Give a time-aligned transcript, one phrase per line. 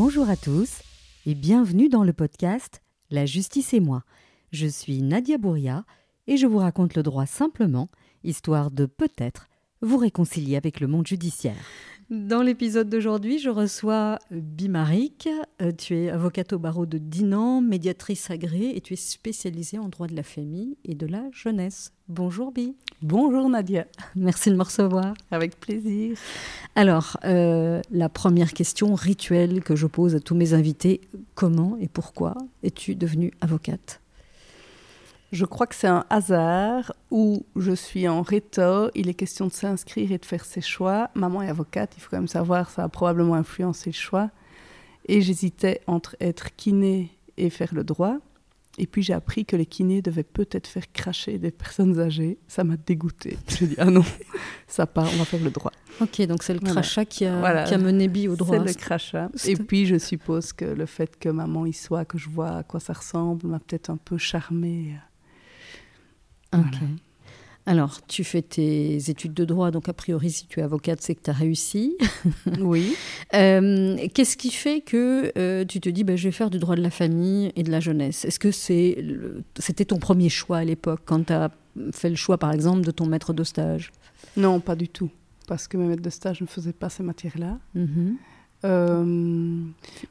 [0.00, 0.80] Bonjour à tous
[1.26, 4.04] et bienvenue dans le podcast La justice et moi.
[4.52, 5.84] Je suis Nadia Bouria
[6.28, 7.88] et je vous raconte le droit simplement,
[8.22, 9.48] histoire de peut-être
[9.80, 11.56] vous réconcilier avec le monde judiciaire.
[12.10, 15.28] Dans l'épisode d'aujourd'hui, je reçois Bimarik.
[15.60, 19.90] Euh, tu es avocate au barreau de Dinan, médiatrice agréée et tu es spécialisée en
[19.90, 21.92] droit de la famille et de la jeunesse.
[22.08, 22.74] Bonjour Bi.
[23.02, 23.86] Bonjour Nadia.
[24.16, 25.12] Merci de me recevoir.
[25.30, 26.16] Avec plaisir.
[26.74, 31.02] Alors, euh, la première question rituelle que je pose à tous mes invités,
[31.34, 34.00] comment et pourquoi es-tu devenue avocate?
[35.30, 39.52] Je crois que c'est un hasard où je suis en réto, il est question de
[39.52, 41.10] s'inscrire et de faire ses choix.
[41.14, 44.30] Maman est avocate, il faut quand même savoir, ça a probablement influencé le choix.
[45.06, 48.18] Et j'hésitais entre être kiné et faire le droit.
[48.78, 52.38] Et puis j'ai appris que les kinés devaient peut-être faire cracher des personnes âgées.
[52.46, 53.36] Ça m'a dégoûté.
[53.48, 54.04] J'ai dit ah non,
[54.66, 55.72] ça part, on va faire le droit.
[56.00, 58.56] Ok, donc c'est le crachat qui, a, qui, a, mené Bi au droit.
[58.56, 59.30] C'est le crachat.
[59.46, 62.62] Et puis je suppose que le fait que maman y soit, que je vois à
[62.62, 64.94] quoi ça ressemble, m'a peut-être un peu charmée.
[66.54, 66.78] Ok.
[67.68, 71.14] Alors, tu fais tes études de droit, donc a priori, si tu es avocate, c'est
[71.14, 71.98] que tu as réussi.
[72.60, 72.94] Oui.
[73.34, 76.76] Euh, qu'est-ce qui fait que euh, tu te dis, bah, je vais faire du droit
[76.76, 78.24] de la famille et de la jeunesse?
[78.24, 81.50] Est-ce que c'était ton premier choix à l'époque, quand tu as
[81.92, 83.92] fait le choix, par exemple, de ton maître de stage?
[84.38, 85.10] Non, pas du tout.
[85.46, 87.58] Parce que mes maîtres de stage ne faisaient pas ces matières-là.
[87.74, 88.16] Mhm.
[88.64, 89.60] Euh,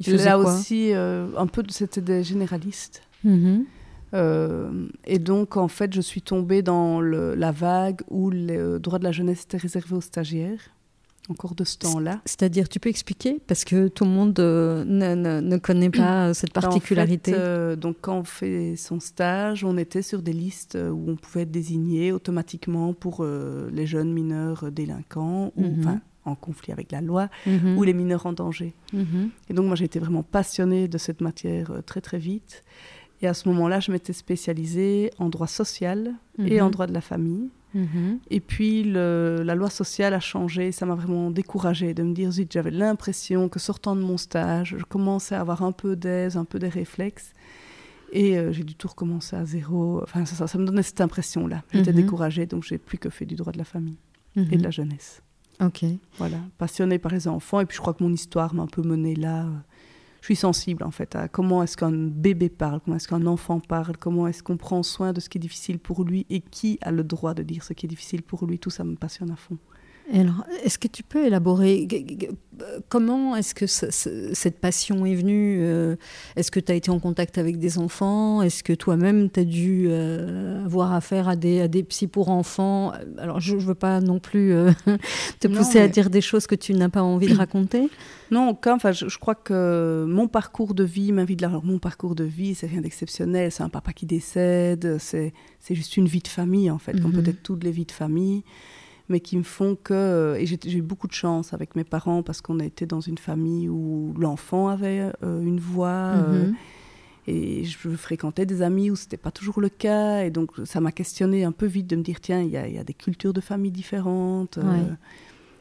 [0.06, 3.02] là aussi, un peu, c'était des généralistes.
[3.24, 3.66] Mhm.
[4.14, 9.04] Euh, et donc, en fait, je suis tombée dans la vague où le droit de
[9.04, 10.60] la jeunesse était réservé aux stagiaires,
[11.30, 12.22] encore de ce temps-là.
[12.26, 13.40] C'est-à-dire, tu peux expliquer?
[13.48, 17.34] Parce que tout le monde euh, ne, ne, connaît pas cette particularité.
[17.34, 21.12] En fait, euh, donc, quand on fait son stage, on était sur des listes où
[21.12, 25.80] on pouvait être désigné automatiquement pour les jeunes mineurs délinquants, ou mhm.
[25.80, 27.78] enfin en conflit avec la loi, mhm.
[27.78, 28.74] ou les mineurs en danger.
[28.92, 29.30] Mhm.
[29.50, 32.66] Et donc, moi, j'ai été vraiment passionnée de cette matière très, très vite.
[33.22, 36.14] Et à ce moment-là, je m'étais spécialisée en droit social
[36.46, 36.72] et en Mhm.
[36.72, 37.50] droit de la famille.
[37.74, 38.20] Mhm.
[38.30, 40.72] Et puis, le- la loi sociale a changé.
[40.72, 44.76] Ça m'a vraiment découragée de me dire, zut, j'avais l'impression que sortant de mon stage,
[44.78, 47.34] je commençais à avoir un peu d'aise, un peu des réflexes.
[48.14, 50.02] Et euh, j'ai dû tout recommencer à zéro.
[50.04, 51.64] Enfin, ça, ça, ça me donnait cette impression-là.
[51.74, 51.98] J'étais Mhm.
[52.04, 53.98] découragée, donc j'ai plus que fait du droit de la famille
[54.36, 55.22] et de la jeunesse.
[55.60, 55.84] Ok.
[56.20, 57.60] Voilà, passionnée par les enfants.
[57.60, 59.46] Et puis, je crois que mon histoire m'a un peu menée là.
[59.46, 59.50] euh,
[60.28, 63.96] suis sensible, en fait, à comment est-ce qu'un bébé parle, comment est-ce qu'un enfant parle,
[63.98, 66.92] comment est-ce qu'on prend soin de ce qui est difficile pour lui et qui a
[66.92, 68.60] le droit de dire ce qui est difficile pour lui.
[68.60, 69.58] Tout ça me passionne à fond.
[70.14, 71.86] Alors, est-ce que tu peux élaborer
[72.90, 75.96] comment est-ce que ce- ce- cette passion est venue euh,
[76.36, 79.44] Est-ce que tu as été en contact avec des enfants Est-ce que toi-même tu as
[79.44, 82.94] dû euh, avoir affaire à des, à des psys pour enfants?
[83.18, 84.72] Alors, je ne veux pas non plus euh,
[85.40, 87.90] te Non, pousser à dire des choses que tu n'as pas envie de raconter?
[88.32, 88.76] Non, aucun.
[88.76, 91.14] Enfin, je, je crois que mon parcours de vie.
[91.44, 93.52] Alors, mon parcours de vie, c'est rien d'exceptionnel.
[93.52, 94.98] C'est un papa qui décède.
[95.00, 97.24] C'est c'est juste une vie de famille, en fait, comme Mhm.
[97.24, 98.44] peut-être toutes les vies de famille,
[99.10, 100.36] mais qui me font que.
[100.40, 103.18] Et j'ai eu beaucoup de chance avec mes parents parce qu'on a été dans une
[103.18, 106.12] famille où l'enfant avait euh, une voix.
[106.16, 106.56] euh, Mhm.
[107.30, 110.24] et je fréquentais des amis où c'était pas toujours le cas.
[110.24, 112.68] Et donc, ça m'a questionné un peu vite de me dire tiens, il y, a-
[112.68, 114.58] il y a des cultures de famille différentes.
[114.58, 114.62] euh,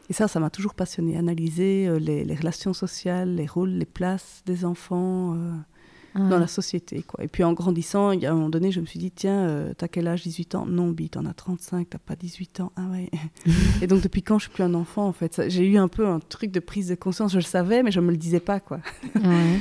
[0.08, 3.84] et ça, ça m'a toujours passionné, analyser euh, les, les relations sociales, les rôles, les
[3.86, 5.34] places des enfants
[6.18, 7.02] dans la société.
[7.02, 7.24] Quoi.
[7.24, 9.88] Et puis en grandissant, a un moment donné, je me suis dit, tiens, euh, t'as
[9.88, 10.22] quel âge?
[10.22, 10.66] 18 ans?
[10.66, 12.72] Non, Bi, t'en as 35, t'as pas 18 ans.
[12.76, 13.10] Ah ouais.
[13.82, 15.42] et donc depuis quand je suis plus un enfant, en fait?
[15.48, 18.00] J'ai eu un peu un truc de prise de conscience, je le savais, mais je
[18.00, 18.60] me le disais pas.
[18.60, 18.80] quoi.
[19.14, 19.60] ouais.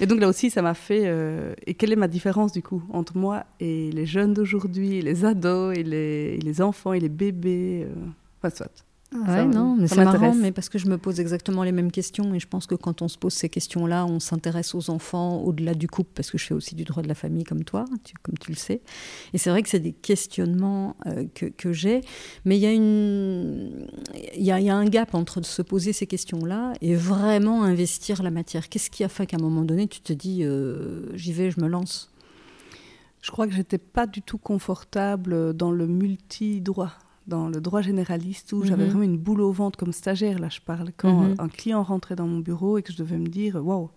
[0.00, 1.02] Et donc là aussi, ça m'a fait...
[1.04, 5.24] euh, Et quelle est ma différence, du coup, entre moi et les jeunes d'aujourd'hui, les
[5.24, 7.94] ados, et les, et les enfants, et les bébés euh,
[8.42, 8.84] Enfin, soit.
[9.14, 11.90] Ouais, Ça, non, mais c'est marrant, mais parce que je me pose exactement les mêmes
[11.92, 15.42] questions et je pense que quand on se pose ces questions-là, on s'intéresse aux enfants
[15.42, 17.84] au-delà du couple, parce que je fais aussi du droit de la famille comme toi,
[18.04, 18.80] tu- comme tu le sais.
[19.34, 22.00] Et c'est vrai que c'est des questionnements euh, que, que j'ai,
[22.46, 23.86] mais il y, a une...
[24.34, 27.64] il, y a, il y a un gap entre se poser ces questions-là et vraiment
[27.64, 28.68] investir la matière.
[28.70, 31.60] Qu'est-ce qui a fait qu'à un moment donné, tu te dis, euh, j'y vais, je
[31.60, 32.10] me lance?
[33.20, 36.92] Je crois que j'étais pas du tout confortable dans le multi-droit,
[37.26, 38.90] dans le droit généraliste, où j'avais Mhm.
[38.90, 41.34] vraiment une boule au ventre comme stagiaire, là je parle, quand Mhm.
[41.38, 43.90] un client rentrait dans mon bureau et que je devais me dire, waouh,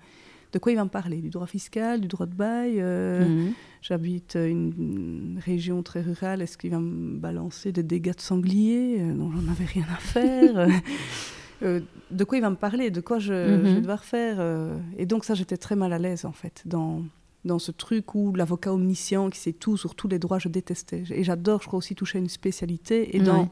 [0.53, 1.17] de quoi il va me parler?
[1.21, 3.53] Du droit fiscal, du droit de bail euh, Mhm.
[3.81, 8.97] J'habite une, une région très rurale, est-ce qu'il va me balancer des dégâts de sanglier?
[8.99, 10.67] Euh, dont j'en avais rien à faire
[11.63, 11.79] Euh,
[12.11, 12.91] De quoi il va me parler?
[12.91, 13.65] De quoi je, Mhm.
[13.67, 16.63] je vais devoir faire euh, Et donc ça, j'étais très mal à l'aise en fait,
[16.65, 17.01] dans,
[17.45, 21.03] dans ce truc où l'avocat omniscient qui sait tout sur tous les droits, je détestais.
[21.11, 23.15] Et j'adore, je crois aussi toucher à une spécialité.
[23.15, 23.49] Et dans, Ouais.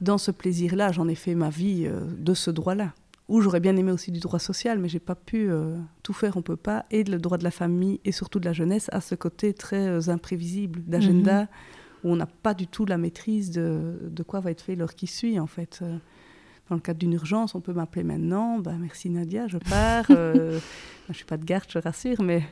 [0.00, 2.92] dans ce plaisir-là, j'en ai fait ma vie euh, de ce droit-là,
[3.28, 6.36] où j'aurais bien aimé aussi du droit social, mais j'ai pas pu euh, tout faire,
[6.36, 6.84] on peut pas.
[6.90, 9.86] Et le droit de la famille et surtout de la jeunesse a ce côté très
[9.86, 11.48] euh, imprévisible d'agenda, mhm.
[12.02, 14.96] où on n'a pas du tout la maîtrise de, de, quoi va être fait l'heure
[14.96, 15.84] qui suit, en fait.
[16.68, 20.06] Dans le cadre d'une urgence, on peut m'appeler maintenant, bah, merci Nadia, je pars.
[20.08, 20.60] je
[21.08, 22.44] ne suis pas de garde, je rassure, mais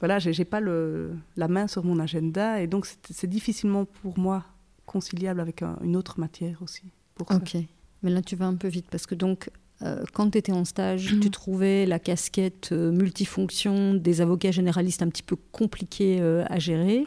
[0.00, 4.44] voilà, j'ai pas le, la main sur mon agenda, et donc c'est difficilement pour moi
[4.86, 6.84] conciliable avec une autre matière aussi.
[7.14, 7.56] Pour ok,
[8.02, 9.50] mais là tu vas un peu vite, parce que donc
[9.82, 15.02] euh, quand tu étais en stage, tu trouvais la casquette euh, multifonction des avocats généralistes
[15.02, 17.04] un petit peu compliquée euh, à gérer.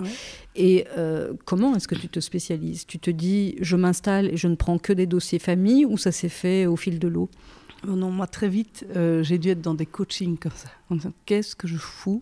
[0.55, 0.85] Et
[1.45, 2.85] comment est-ce que tu te spécialises?
[2.85, 6.11] Tu te dis, je m'installe et je ne prends que des dossiers famille ou ça
[6.11, 7.29] s'est fait au fil de l'eau?
[7.87, 8.85] Oh Non, moi très vite,
[9.21, 10.69] j'ai dû être dans des coachings comme ça.
[11.25, 12.21] qu'est-ce que je fous?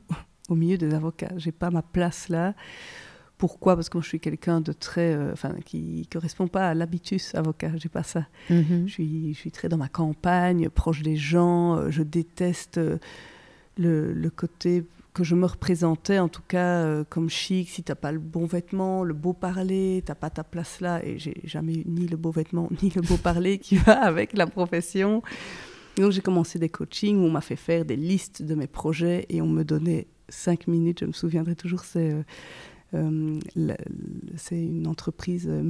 [0.49, 2.53] Au milieu des avocats J'ai pas ma place là.
[3.39, 3.77] Pourquoi?
[3.77, 7.33] Parce que moi, je suis quelqu'un de très, euh, enfin, qui correspond pas à l'habitus
[7.35, 7.71] avocat.
[7.77, 8.27] J'ai pas ça.
[8.49, 8.83] Mhm.
[8.85, 11.77] je, suis, je suis très dans ma campagne, proche des gens.
[11.77, 12.97] Euh, je déteste euh,
[13.77, 17.69] le, le, côté que je me représentais, en tout cas, comme chic.
[17.69, 21.01] Si t'as pas le bon vêtement, le beau parler, t'as pas ta place là.
[21.05, 24.33] Et j'ai jamais eu ni le beau vêtement ni le beau parler qui va avec
[24.33, 25.23] la profession.
[25.95, 29.25] donc j'ai commencé des coachings où on m'a fait faire des listes de mes projets
[29.29, 30.99] et on me donnait cinq minutes.
[31.01, 31.83] Je me souviendrai toujours.
[31.83, 32.15] C'est
[32.95, 33.39] euh,
[34.35, 35.61] c'est une entreprise euh,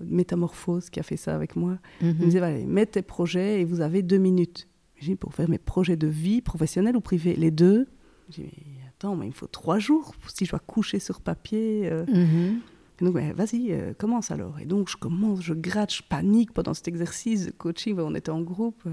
[0.00, 1.78] Métamorphose qui a fait ça avec moi.
[2.00, 2.18] Il me mhm.
[2.18, 4.68] disait, allez, mets tes projets et vous avez deux minutes.
[4.96, 7.86] J'ai dit, pour faire mes projets de vie, professionnelle ou privée Les deux.
[8.30, 8.50] J'ai dit,
[8.88, 11.82] attends, mais il me faut trois jours si je dois coucher sur papier.
[11.84, 12.04] Euh.
[12.06, 12.60] Mhm.
[13.00, 14.60] Donc, vas-y, commence alors.
[14.60, 17.98] Et donc, je commence, je gratte, je panique pendant cet exercice de coaching.
[17.98, 18.84] On était en groupe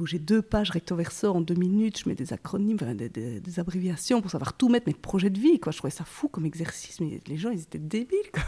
[0.00, 4.20] où j'ai deux pages recto verso en deux minutes, je mets des acronymes, des, abréviations
[4.20, 5.60] pour savoir tout mettre, mes projets de vie.
[5.60, 5.72] Quoi.
[5.72, 8.30] Je trouvais ça fou comme exercice, mais les gens, ils étaient débiles.
[8.32, 8.42] Quoi.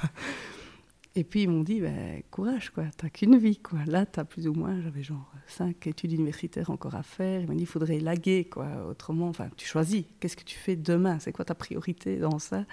[1.15, 3.59] Et puis ils m'ont dit, ben, courage, quoi, t'as qu'une vie.
[3.59, 3.81] Quoi.
[3.87, 7.43] Là, t'as plus ou moins, j'avais genre cinq études universitaires encore à faire.
[7.43, 8.87] Ils m'ont dit, il faudrait laguer, quoi.
[8.89, 11.19] autrement, enfin, tu choisis, qu'est-ce que tu fais demain?
[11.19, 12.65] C'est quoi ta priorité dans ça?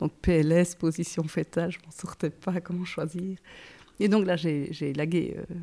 [0.00, 3.38] Donc PLS, position fétale, je m'en sortais pas, comment choisir?
[3.98, 5.36] Et donc là, j'ai lagué.
[5.38, 5.54] Euh,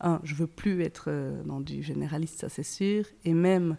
[0.00, 3.76] un, je veux plus être euh, dans du généraliste, ça c'est sûr, et même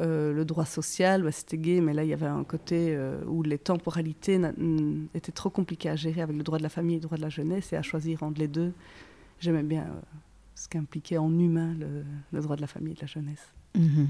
[0.00, 3.22] euh, le droit social, bah, c'était gay, mais là il y avait un côté euh,
[3.26, 4.40] où les temporalités
[5.14, 7.22] étaient trop compliquées à gérer avec le droit de la famille et le droit de
[7.22, 8.72] la jeunesse, et à choisir entre les deux,
[9.40, 9.86] j'aimais bien
[10.54, 11.74] ce qu'impliquait en humain
[12.32, 13.52] le, droit de la famille et de la jeunesse.
[13.76, 14.08] Mhm.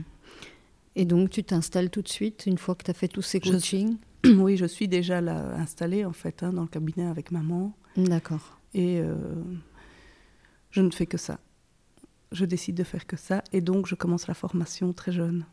[0.97, 3.41] Et donc tu t'installes tout de suite une fois que tu as fait tous ces
[3.41, 3.97] coachings?
[4.25, 7.73] Oui, je suis déjà là, installée en fait hein, dans le cabinet avec maman.
[7.97, 8.59] D'accord.
[8.75, 9.01] Et
[10.71, 11.39] je ne fais que ça.
[12.33, 15.45] Je décide de faire que ça et donc je commence la formation très jeune.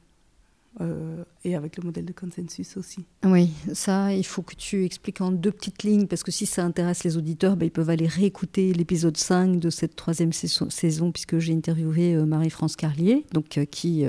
[0.82, 3.06] Euh, et avec le modèle de consensus aussi.
[3.24, 6.66] Oui, ça, il faut que tu expliques en deux petites lignes, parce que si ça
[6.66, 11.40] intéresse les auditeurs, ben, ils peuvent aller réécouter l'épisode 5 de cette troisième saison, puisque
[11.40, 14.04] j'ai interviewé euh, Marie-France Carlier, donc, euh, qui,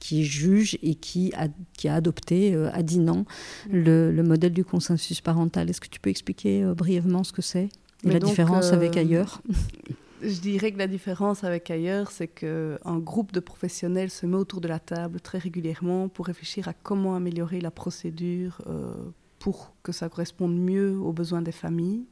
[0.00, 3.24] qui juge et qui a, qui a adopté à Dinan
[3.70, 5.70] le, le, modèle du consensus parental.
[5.70, 7.68] Est-ce que tu peux expliquer brièvement ce que c'est
[8.04, 9.42] et la différence avec ailleurs?
[10.22, 14.60] je dirais que la différence avec ailleurs, c'est qu'un groupe de professionnels se met autour
[14.60, 18.92] de la table très régulièrement pour réfléchir à comment améliorer la procédure euh,
[19.38, 22.04] pour que ça corresponde mieux aux besoins des familles.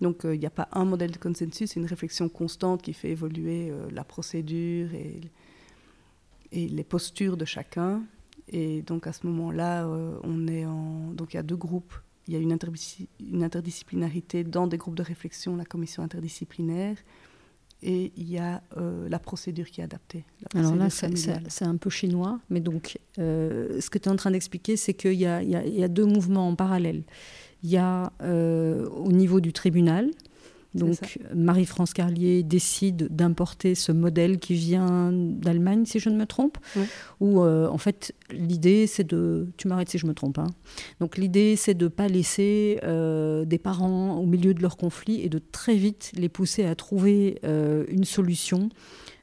[0.00, 2.92] Donc euh, il n'y a pas un modèle de consensus, c'est une réflexion constante qui
[2.92, 5.20] fait évoluer euh, la procédure et,
[6.52, 8.02] les postures de chacun.
[8.48, 9.86] Et donc à ce moment-là,
[10.22, 10.64] on est.
[11.12, 11.92] Donc il y a deux groupes.
[12.28, 12.52] Il y a une
[13.42, 16.96] interdisciplinarité dans des groupes de réflexion, la commission interdisciplinaire,
[17.82, 20.24] et il y a euh, la procédure qui est adaptée.
[20.54, 24.30] Alors là, c'est un peu chinois, mais donc euh, ce que tu es en train
[24.30, 27.02] d'expliquer, c'est qu'il y, y, a deux mouvements en parallèle.
[27.62, 30.10] Il y a euh, au niveau du tribunal,
[30.76, 36.58] donc Marie-France Carlier décide d'importer ce modèle qui vient d'Allemagne, si je ne me trompe,
[37.20, 39.48] où euh, en fait l'idée c'est de...
[39.56, 40.38] Tu m'arrêtes si je me trompe.
[40.38, 40.48] Hein.
[41.00, 45.20] Donc l'idée c'est de ne pas laisser euh, des parents au milieu de leur conflit
[45.22, 48.68] et de très vite les pousser à trouver euh, une solution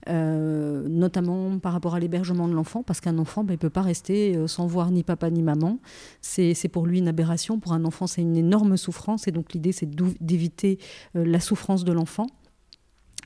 [0.10, 3.70] euh, notamment par rapport à l'hébergement de l'enfant, parce qu'un enfant, ben, il ne peut
[3.70, 5.80] pas rester euh, sans voir ni papa ni maman.
[6.22, 7.60] C'est pour lui une aberration.
[7.60, 9.28] Pour un enfant, c'est une énorme souffrance.
[9.28, 9.90] Et donc l'idée, c'est
[10.22, 10.80] d'éviter
[11.16, 12.28] euh, la souffrance de l'enfant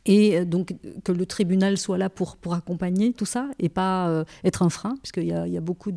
[0.10, 4.62] et donc que le tribunal soit là pour, pour accompagner tout ça et pas être
[4.62, 5.92] un frein, puisqu'il y a, y a beaucoup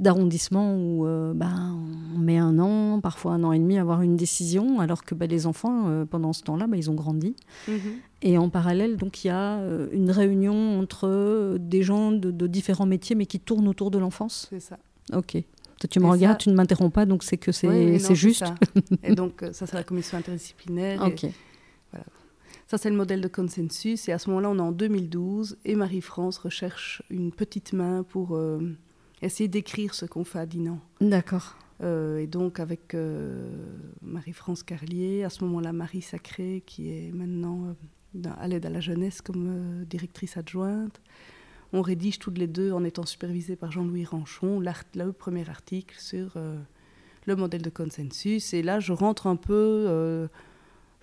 [0.00, 1.78] d'arrondissements où ben,
[2.12, 5.14] on met un an, parfois un an et demi à avoir une décision, alors que
[5.14, 7.36] ben, les enfants, pendant ce temps-là, ben, ils ont grandi.
[7.68, 7.76] Mm-hmm.
[8.26, 12.46] Et en parallèle, donc, il y a euh, une réunion entre euh, des gens de,
[12.48, 14.48] différents métiers, mais qui tournent autour de l'enfance.
[14.50, 14.80] C'est ça.
[15.12, 15.34] Ok.
[15.34, 18.42] Toi, tu me regardes, tu ne m'interromps pas, donc c'est que c'est juste.
[19.04, 21.04] et donc, euh, ça, c'est la commission interdisciplinaire.
[21.04, 21.26] Ok.
[21.92, 22.06] voilà.
[22.66, 24.08] Ça, c'est le modèle de consensus.
[24.08, 28.34] Et à ce moment-là, on est en 2012 et Marie-France recherche une petite main pour
[28.34, 28.76] euh,
[29.22, 30.80] essayer d'écrire ce qu'on fait à Dinan.
[31.00, 31.54] D'accord.
[31.80, 33.48] Euh, et donc, avec euh,
[34.02, 37.76] Marie-France Carlier, à ce moment-là, Marie Sacré, qui est maintenant
[38.38, 41.00] à l'aide à la jeunesse comme directrice adjointe.
[41.72, 46.36] On rédige toutes les deux en étant supervisées par Jean-Louis Ranchon le premier article sur
[47.26, 48.54] le modèle de consensus.
[48.54, 50.28] Et là, je rentre un peu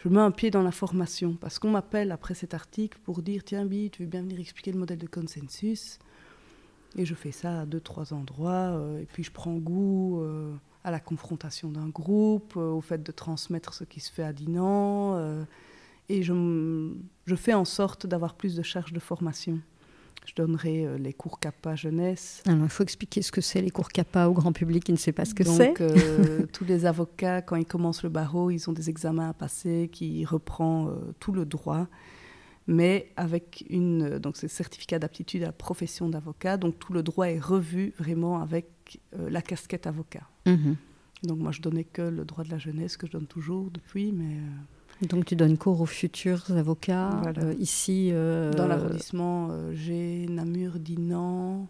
[0.04, 3.42] je mets un pied dans la formation parce qu'on m'appelle après cet article pour dire
[3.46, 5.98] tiens Bi, tu veux bien venir expliquer le modèle de consensus
[6.98, 10.54] et je fais ça à deux trois endroits euh, et puis je prends goût euh,
[10.84, 14.34] à la confrontation d'un groupe, euh, au fait de transmettre ce qui se fait à
[14.34, 15.46] Dinan
[16.10, 16.92] et je,
[17.26, 19.60] je fais en sorte d'avoir plus de charges de formation.
[20.26, 22.42] Je donnerai euh, les cours CAPA jeunesse.
[22.46, 24.98] Alors, il faut expliquer ce que c'est les cours CAPA au grand public qui ne
[24.98, 25.68] sait pas ce que c'est.
[25.68, 29.34] Donc, euh, tous les avocats, quand ils commencent le barreau, ils ont des examens à
[29.34, 31.88] passer qui reprend euh, tout le droit,
[32.68, 36.56] mais avec une donc c'est certificat d'aptitude à la profession d'avocat.
[36.56, 40.28] Donc tout le droit est revu vraiment avec la casquette avocat.
[40.46, 40.78] Mhm.
[41.24, 44.12] Donc moi, je donnais que le droit de la jeunesse que je donne toujours depuis,
[44.14, 44.38] mais
[45.08, 50.80] donc tu donnes cours aux futurs avocats euh, ici euh, Dans l'arrondissement euh, j'ai Namur,
[50.80, 51.68] Dinan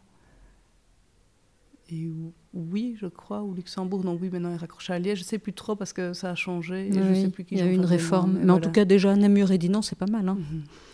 [1.89, 2.09] et
[2.53, 4.03] oui, je crois, ou Luxembourg.
[4.03, 5.19] Non, oui, maintenant il raccroche à Liège.
[5.19, 6.89] Je ne sais plus trop parce que ça a changé.
[6.91, 8.39] je sais plus qui il y a eu une réforme.
[8.41, 10.27] Mais, en tout cas, déjà, Namur et Dinan, c'est pas mal.
[10.29, 10.37] Hein.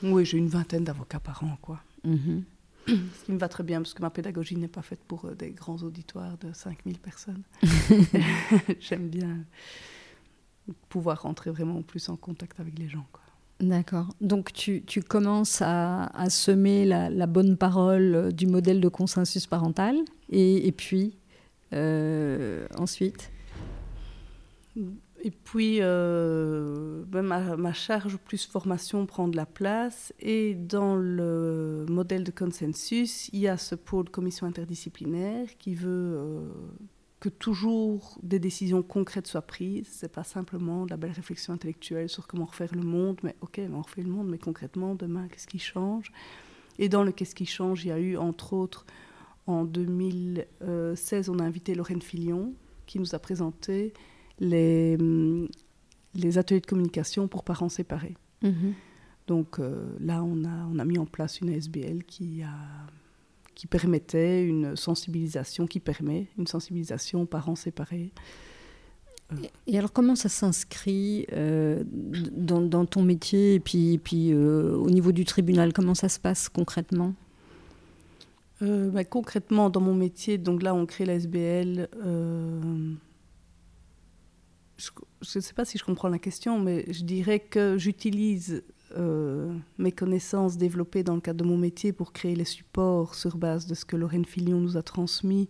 [0.02, 0.12] Mhm.
[0.12, 1.58] Oui, j'ai une vingtaine d'avocats par an.
[1.62, 1.80] quoi.
[2.04, 2.44] Mhm.
[2.88, 5.52] Ce qui me va très bien parce que ma pédagogie n'est pas faite pour des
[5.52, 7.44] grands auditoires de 5000 personnes.
[8.80, 9.38] J'aime bien
[10.90, 13.06] pouvoir rentrer vraiment plus en contact avec les gens.
[13.60, 14.08] D'accord.
[14.22, 18.88] Donc tu, tu commences à, à semer la, la, bonne parole euh, du modèle de
[18.88, 19.98] consensus parental
[20.30, 21.18] et, et puis
[21.74, 23.32] euh, ensuite?
[25.22, 30.96] Et puis euh, ben, ma, ma, charge plus formation prend de la place et dans
[30.96, 36.50] le modèle de consensus, il y a ce pôle commission interdisciplinaire qui veut
[37.20, 39.88] que toujours des décisions concrètes soient prises.
[39.92, 43.62] C'est pas simplement de la belle réflexion intellectuelle sur comment refaire le monde, mais ok,
[43.72, 46.12] on refait le monde, mais concrètement, demain, qu'est-ce qui change?
[46.78, 48.86] Et dans le qu'est-ce qui change, il y a eu, entre autres,
[49.48, 52.54] en 2016, on a invité Lorraine Filion,
[52.86, 53.94] qui nous a présenté
[54.40, 54.98] les,
[56.16, 58.16] les ateliers de communication pour parents séparés.
[58.44, 58.74] Mm-hmm.
[59.28, 62.56] Donc euh, là, on a, on a mis en place une SBL qui a
[63.60, 68.14] qui permettait une sensibilisation, qui permet une sensibilisation aux parents séparés.
[69.68, 75.12] Et alors comment ça s'inscrit euh, dans, ton métier et puis, puis euh, au niveau
[75.12, 77.14] du tribunal, comment ça se passe concrètement?
[78.62, 81.90] Euh, bah, Concrètement, dans mon métier, donc là on crée la SBL.
[81.92, 82.96] je
[85.36, 88.64] ne sais pas si je comprends la question, mais je dirais que j'utilise
[88.98, 93.38] euh, mes connaissances développées dans le cadre de mon métier pour créer les supports sur
[93.38, 95.50] base de ce que Lorraine Filion nous a transmis.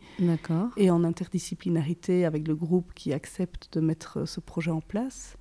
[0.77, 5.38] Et en interdisciplinarité avec le groupe qui accepte de mettre ce projet en place.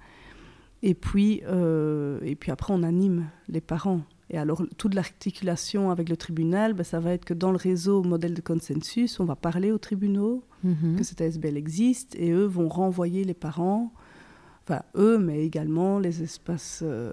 [0.82, 4.02] Et puis, euh, et puis après, on anime les parents.
[4.30, 8.02] Et alors, toute l'articulation avec le tribunal, ben, ça va être que dans le réseau
[8.02, 10.96] modèle de consensus, on va parler aux tribunaux mhm.
[10.96, 13.92] que cette ASBL existe et eux vont renvoyer les parents,
[14.64, 16.80] enfin eux, mais également les espaces.
[16.84, 17.12] Euh,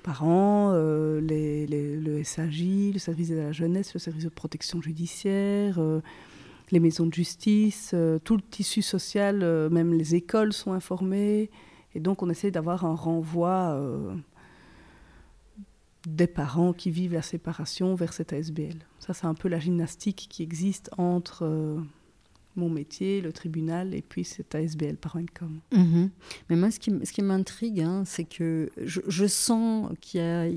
[0.00, 5.78] parents, euh, les, le SAJ, le service de la jeunesse, le service de protection judiciaire,
[5.78, 6.00] euh,
[6.70, 9.38] les maisons de justice, euh, tout le tissu social,
[9.70, 11.50] même les écoles sont informées.
[11.94, 13.80] Et donc on essaie d'avoir un renvoi
[16.06, 18.78] des parents qui vivent la séparation vers cette ASBL.
[19.00, 21.82] Ça, c'est un peu la gymnastique qui existe entre
[22.56, 25.60] mon métier, le tribunal et puis cet ASBL Parent.com.
[25.72, 26.10] Mhm.
[26.48, 30.48] Mais moi, ce qui, m'intrigue, hein, c'est que je, sens qu'il y a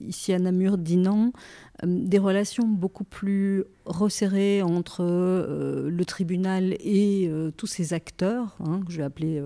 [0.00, 7.26] ici à Namur, Dinan, euh, des relations beaucoup plus resserrées entre euh, le tribunal et
[7.28, 9.42] euh, tous ces acteurs, hein, que je vais appeler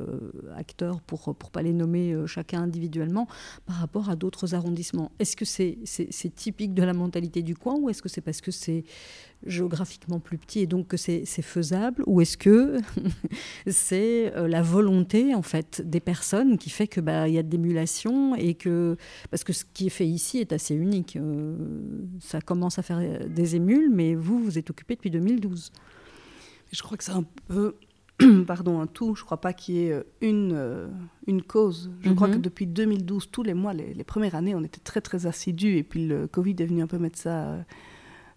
[0.56, 3.26] acteurs pour ne pas les nommer chacun individuellement,
[3.64, 5.12] par rapport à d'autres arrondissements.
[5.18, 8.40] Est-ce que c'est c'est typique de la mentalité du coin ou est-ce que c'est parce
[8.40, 8.84] que c'est
[9.46, 12.78] géographiquement plus petit et donc que c'est faisable ou est-ce que
[13.66, 17.50] c'est la volonté en fait des personnes qui fait que bah il y a de
[17.50, 18.96] l'émulation et que
[19.30, 21.18] parce que ce qui est fait ici est assez unique
[22.20, 25.72] ça commence à faire euh, des émules, mais vous, vous êtes occupé depuis 2012.
[26.72, 27.76] Je crois que c'est un peu,
[28.46, 29.14] pardon, un tout.
[29.14, 30.88] Je ne crois pas qu'il y ait euh, une, euh,
[31.26, 31.90] une cause.
[32.02, 32.42] Je crois que mhm.
[32.42, 35.76] depuis 2012, tous les mois, les, premières années, on était très très assidus.
[35.76, 37.64] Et puis le Covid est venu un peu mettre ça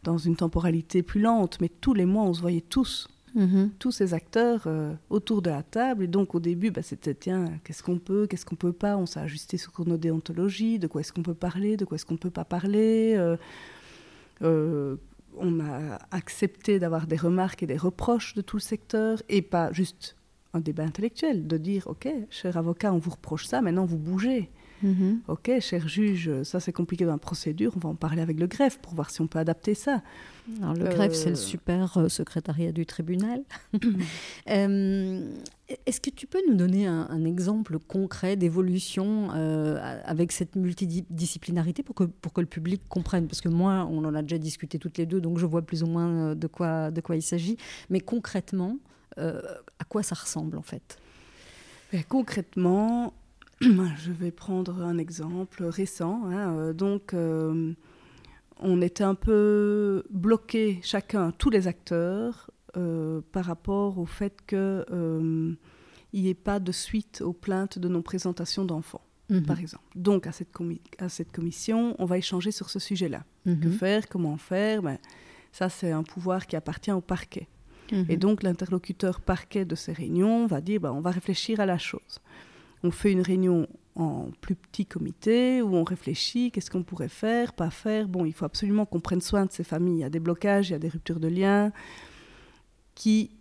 [0.03, 1.59] dans une temporalité plus lente.
[1.61, 3.71] Mais tous les mois, on se voyait tous Mhm.
[3.79, 6.03] Tous ces acteurs euh, autour de la table.
[6.03, 8.97] Et donc, au début, bah, c'était tiens, qu'est-ce qu'on peut, qu'est-ce qu'on peut pas?
[8.97, 12.05] On s'est ajusté sur nos déontologies, de quoi est-ce qu'on peut parler, de quoi est-ce
[12.05, 13.13] qu'on ne peut pas parler?
[13.17, 13.37] Euh,
[14.41, 14.95] euh,
[15.37, 19.71] on a accepté d'avoir des remarques et des reproches de tout le secteur et pas
[19.71, 20.15] juste
[20.53, 24.49] un débat intellectuel, de dire ok, cher avocat, on vous reproche ça, maintenant vous bougez.
[24.81, 25.21] Mhm.
[25.27, 28.47] Ok, cher juge, ça c'est compliqué dans la procédure, on va en parler avec le
[28.47, 30.01] greffe pour voir si on peut adapter ça.
[30.61, 33.43] Alors, le greffe, c'est le euh, super euh, secrétariat du tribunal.
[34.49, 35.31] Euh,
[35.85, 42.05] est-ce que tu peux nous donner un, exemple concret d'évolution avec cette multidisciplinarité pour que,
[42.05, 43.27] pour que le public comprenne?
[43.27, 45.83] Parce que moi, on en a déjà discuté toutes les deux, donc je vois plus
[45.83, 47.57] ou moins de quoi, de quoi il s'agit.
[47.91, 48.77] Mais concrètement,
[49.17, 50.97] à quoi ça ressemble en fait?
[51.93, 53.13] Ben, Concrètement,
[53.61, 56.25] je vais prendre un exemple récent.
[56.25, 57.13] Hein, donc
[58.59, 64.57] on était un peu bloqués, chacun, tous les acteurs, euh, par rapport au fait qu'il
[64.57, 65.53] euh,
[66.13, 69.43] n'y ait pas de suite aux plaintes de non-présentation d'enfants, mhm.
[69.43, 69.85] par exemple.
[69.95, 70.49] Donc, à cette,
[70.99, 73.23] à cette, commission, on va échanger sur ce sujet-là.
[73.45, 73.71] Que mhm.
[73.71, 74.83] faire Comment faire?
[74.83, 74.97] Ben,
[75.51, 77.47] Ça, c'est un pouvoir qui appartient au parquet.
[77.91, 78.05] Mhm.
[78.09, 81.77] Et donc, l'interlocuteur parquet de ces réunions va dire ben, on va réfléchir à la
[81.77, 82.19] chose.
[82.83, 87.53] On fait une réunion en plus petit comité où on réfléchit, qu'est-ce qu'on pourrait faire,
[87.53, 88.07] pas faire.
[88.07, 89.97] Bon, il faut absolument qu'on prenne soin de ces familles.
[89.97, 91.71] Il y a des blocages, il y a des ruptures de liens
[92.95, 93.31] qui,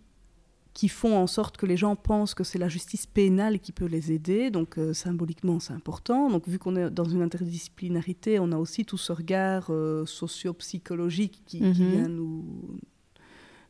[0.73, 3.85] qui font en sorte que les gens pensent que c'est la justice pénale qui peut
[3.85, 4.51] les aider.
[4.51, 6.29] Donc, euh, symboliquement, c'est important.
[6.29, 11.41] Donc, vu qu'on est dans une interdisciplinarité, on a aussi tout ce regard euh, socio-psychologique
[11.45, 11.91] qui, qui, mhm.
[11.91, 12.45] vient nous,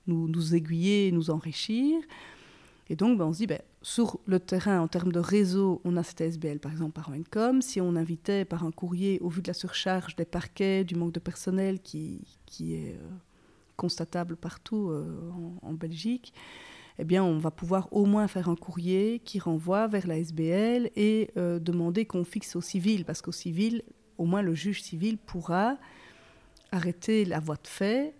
[0.08, 2.02] nous, nous aiguiller, nous enrichir.
[2.90, 5.96] Et donc, ben, on se dit, ben, sur le terrain, en termes de réseau, on
[5.96, 7.62] a cette SBL, par exemple, par ONCOM.
[7.62, 11.14] Si on invitait par un courrier, au vu de la surcharge des parquets, du manque
[11.14, 13.08] de personnel qui, qui est euh,
[13.78, 15.06] constatable partout euh,
[15.62, 16.34] en, Belgique,
[16.98, 20.92] eh bien, on va pouvoir au moins faire un courrier qui renvoie vers la SBL
[20.98, 23.84] et euh, demander qu'on fixe au civil, parce qu'au civil,
[24.18, 25.78] au moins le juge civil pourra
[26.74, 28.14] arrêter la voie de fait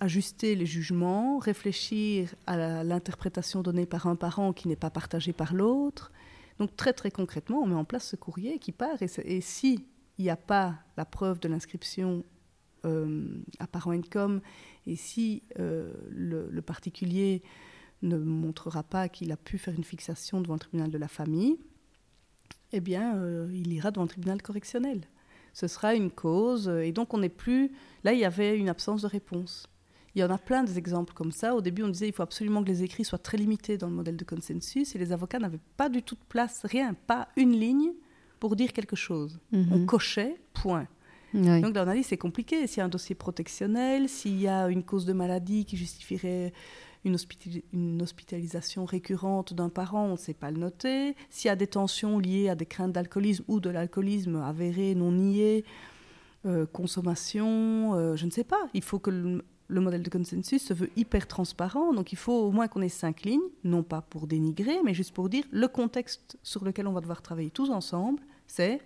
[0.00, 5.54] ajuster les jugements, réfléchir à l'interprétation donnée par un parent qui n'est pas partagée par
[5.54, 6.12] l'autre.
[6.58, 9.84] Donc très très concrètement, on met en place ce courrier qui part et, et si
[10.18, 12.24] il n'y a pas la preuve de l'inscription
[12.84, 14.40] euh, à parent income
[14.86, 17.42] et si euh, le, particulier
[18.02, 21.58] ne montrera pas qu'il a pu faire une fixation devant le tribunal de la famille,
[22.72, 25.00] eh bien, euh, il ira devant le tribunal correctionnel
[25.56, 26.68] ce sera une cause.
[26.68, 27.72] Et donc, on n'est plus.
[28.04, 29.66] Là, il y avait une absence de réponse.
[30.14, 31.54] Il y en a plein d'exemples comme ça.
[31.54, 33.94] Au début, on disait il faut absolument que les écrits soient très limités dans le
[33.94, 34.94] modèle de consensus.
[34.94, 37.92] Et les avocats n'avaient pas du tout de place, rien, pas une ligne
[38.38, 39.40] pour dire quelque chose.
[39.52, 39.68] Mhm.
[39.72, 40.86] On cochait, point.
[41.34, 42.66] Donc là, on c'est compliqué.
[42.66, 46.52] S'il y a un dossier protectionnel, s'il y a une cause de maladie qui justifierait
[47.04, 51.14] une, hospitalisation récurrente d'un parent, on ne sait pas le noter.
[51.30, 55.12] S'il y a des tensions liées à des craintes d'alcoolisme ou de l'alcoolisme avéré, non
[55.12, 55.64] nié,
[56.44, 58.68] euh, consommation, euh, je ne sais pas.
[58.74, 62.50] Il faut que le, modèle de consensus se veut hyper transparent, donc il faut au
[62.50, 66.38] moins qu'on ait cinq lignes, non pas pour dénigrer, mais juste pour dire le contexte
[66.42, 68.80] sur lequel on va devoir travailler tous ensemble, c'est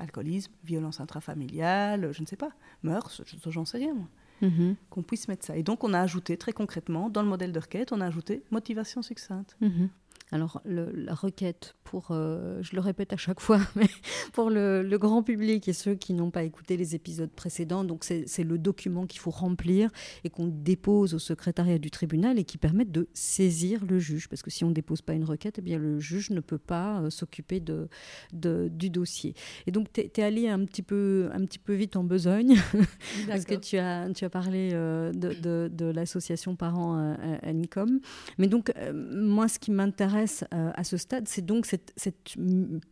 [0.00, 2.50] alcoolisme, violence intrafamiliale, je ne sais pas,
[2.82, 4.08] mœurs, j'en sais rien moi.
[4.42, 4.74] Mhm.
[4.88, 5.54] qu'on puisse mettre ça.
[5.56, 8.42] Et donc, on a ajouté très concrètement, dans le modèle de requête, on a ajouté
[8.50, 9.54] motivation succincte.
[9.60, 9.90] Mhm.
[10.32, 13.88] Alors, la requête, pour, euh, je le répète à chaque fois, mais
[14.32, 18.44] pour le, grand public et ceux qui n'ont pas écouté les épisodes précédents, donc c'est
[18.44, 19.90] le document qu'il faut remplir
[20.22, 24.28] et qu'on dépose au secrétariat du tribunal et qui permet de saisir le juge.
[24.28, 26.58] Parce que si on ne dépose pas une requête, eh bien, le juge ne peut
[26.58, 27.88] pas euh, s'occuper de,
[28.32, 29.34] du dossier.
[29.66, 32.56] Et donc, tu es, allé un petit, peu, un petit peu vite en besogne,
[33.26, 38.00] parce que tu as, tu as parlé euh, de, de, l'association Parents Income.
[38.38, 40.19] Mais donc, moi, ce qui m'intéresse,
[40.52, 41.92] euh, à ce stade, c'est donc cette,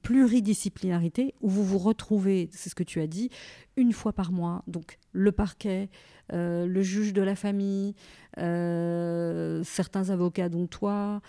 [0.02, 3.30] pluridisciplinarité où vous vous retrouvez, c'est ce que tu as dit,
[3.76, 5.88] une fois par mois, donc le parquet,
[6.32, 7.94] euh, le juge de la famille,
[8.38, 11.20] euh, certains avocats dont toi,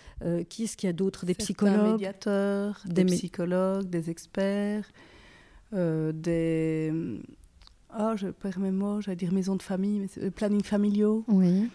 [0.49, 4.91] qui est-ce qu'il y a d'autres Des psychologues Des médiateurs, des, psychologues, des experts,
[5.73, 6.93] des...
[7.99, 11.25] Oh, je perds mes mots, j'allais dire maison de famille, mais planning familiaux.
[11.27, 11.69] Oui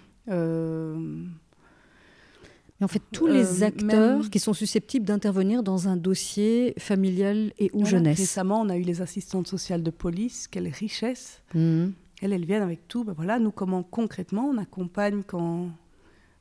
[2.83, 7.71] en fait, tous les euh, acteurs qui sont susceptibles d'intervenir dans un dossier familial et
[7.73, 8.19] ou jeunesse.
[8.19, 11.43] Récemment, on a eu les assistantes sociales de police, quelle richesse.
[11.55, 11.87] Mmh.
[12.21, 13.05] Elles, elles viennent avec tout.
[13.05, 15.71] Ben voilà, nous, comment concrètement on accompagne quand...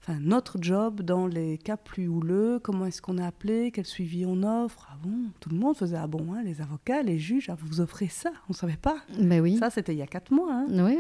[0.05, 4.25] Enfin, notre job dans les cas plus houleux, comment est-ce qu'on a appelé, quel suivi
[4.25, 4.89] on offre?
[4.91, 7.79] Ah bon, tout le monde faisait ah bon, hein, les avocats, les juges, ah, vous
[7.79, 8.97] offrez ça, on ne savait pas.
[9.17, 9.55] Ben oui.
[9.55, 10.51] Ça, c'était il y a quatre mois.
[10.51, 10.65] Hein.
[10.71, 10.97] Oui.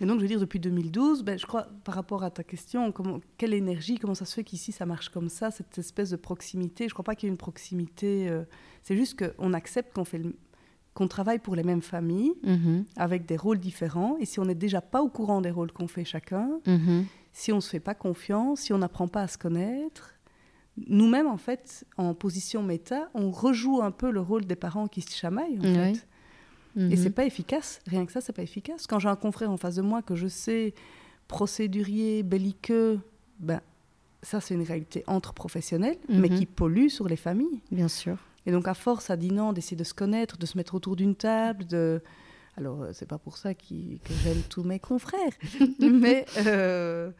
[0.00, 2.92] Et donc, je veux dire, depuis 2012, ben, je crois, par rapport à ta question,
[2.92, 6.16] comment, quelle énergie, comment ça se fait qu'ici ça marche comme ça, cette espèce de
[6.16, 6.84] proximité?
[6.84, 8.28] Je ne crois pas qu'il y ait une proximité.
[8.28, 8.44] Euh,
[8.82, 10.22] c'est juste qu'on accepte qu'on fait
[10.94, 12.84] qu'on travaille pour les mêmes familles, mm-hmm.
[12.96, 14.16] avec des rôles différents.
[14.18, 17.04] Et si on n'est déjà pas au courant des rôles qu'on fait chacun, mm-hmm.
[17.32, 20.14] si on ne se fait pas confiance, si on n'apprend pas à se connaître,
[20.88, 25.00] nous-mêmes, en fait, en position méta, on rejoue un peu le rôle des parents qui
[25.00, 26.06] se chamaillent, en fait.
[26.76, 26.96] Et mhm.
[26.96, 27.80] c'est pas efficace.
[27.86, 28.86] Rien que ça, c'est pas efficace.
[28.86, 30.74] Quand j'ai un confrère en face de moi que je sais
[31.26, 33.00] procédurier, belliqueux,
[33.40, 33.60] ben,
[34.22, 36.38] ça, c'est une réalité entre professionnels, mais mhm.
[36.38, 37.60] qui pollue sur les familles.
[37.70, 38.18] Bien sûr.
[38.46, 41.14] Et donc, à force, à non, d'essayer de se connaître, de se mettre autour d'une
[41.14, 42.02] table, de.
[42.56, 43.64] Alors, euh, c'est pas pour ça que
[44.24, 45.32] j'aime tous mes confrères,
[45.78, 47.10] mais euh,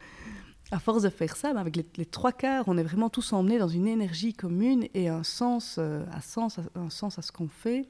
[0.71, 3.57] à force de faire ça, ben, avec les, trois quarts, on est vraiment tous emmenés
[3.57, 7.47] dans une énergie commune et un sens, euh, à sens, un sens à ce qu'on
[7.47, 7.87] fait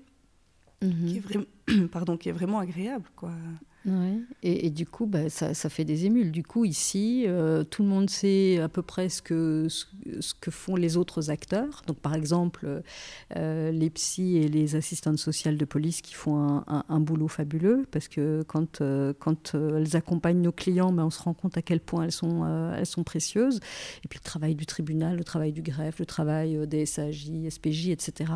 [0.81, 1.37] qui, est
[1.69, 1.87] mhm.
[1.91, 3.05] pardon, qui est vraiment agréable.
[3.15, 3.31] Quoi.
[4.43, 6.31] Et, du coup, bah, ça, fait des émules.
[6.31, 9.67] Du coup, ici, euh, tout le monde sait à peu près ce que,
[10.49, 11.81] font les autres acteurs.
[11.87, 12.81] Donc, par exemple,
[13.37, 18.07] euh, les psys et les assistantes sociales de police qui font un, boulot fabuleux, parce
[18.07, 19.13] que quand, euh,
[19.53, 22.85] elles accompagnent nos clients, ben, on se rend compte à quel point elles sont, elles
[22.85, 23.59] sont précieuses.
[24.03, 27.89] Et puis, le travail du tribunal, le travail du greffe, le travail des SAJ, SPJ,
[27.89, 28.33] etc.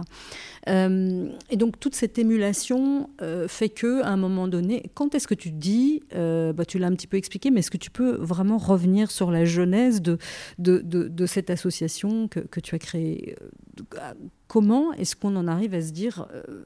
[0.67, 3.09] et donc, toute cette émulation
[3.47, 6.87] fait que, à un moment donné, quand est-ce que tu dis, euh, bah, tu l'as
[6.87, 10.17] un petit peu expliqué, mais est-ce que tu peux vraiment revenir sur la genèse de,
[10.59, 14.13] de, de, cette association que, que, tu as créée euh,
[14.47, 16.63] Comment est-ce qu'on en arrive à se dire, euh,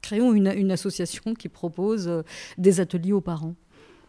[0.00, 2.22] créons une, une, association qui propose
[2.58, 3.54] des ateliers aux parents?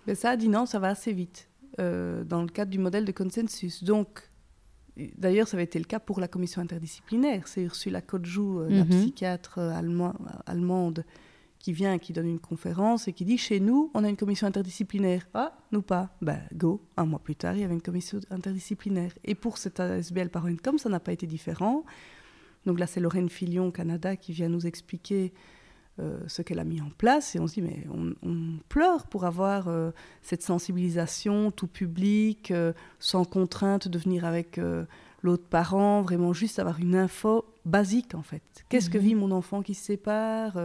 [0.07, 3.83] Mais Ça, dit non, ça va assez vite, dans le cadre du modèle de consensus.
[3.83, 4.29] Donc,
[5.17, 7.47] D'ailleurs, ça avait été le cas pour la commission interdisciplinaire.
[7.47, 8.89] C'est Ursula Kodjou, la mhm.
[8.89, 11.03] psychiatre allemande,
[11.63, 14.45] qui vient, qui donne une conférence et qui dit chez nous, on a une commission
[14.45, 15.25] interdisciplinaire.
[15.33, 16.09] Ah, nous pas.
[16.21, 16.81] Ben, go.
[16.97, 19.13] Un mois plus tard, il y avait une commission interdisciplinaire.
[19.23, 21.85] Et pour cette ASBL par comme ça n'a pas été différent.
[22.65, 25.31] Donc là, c'est Lorraine Filion, Canada, qui vient nous expliquer
[25.99, 27.33] euh, ce qu'elle a mis en place.
[27.33, 32.73] Et on se dit, mais on, pleure pour avoir euh, cette sensibilisation tout public, euh,
[32.99, 34.59] sans contrainte de venir avec
[35.21, 38.43] l'autre parent, vraiment juste avoir une info basique en fait.
[38.67, 39.03] Qu'est-ce que mhm.
[39.03, 40.57] vit mon enfant qui se sépare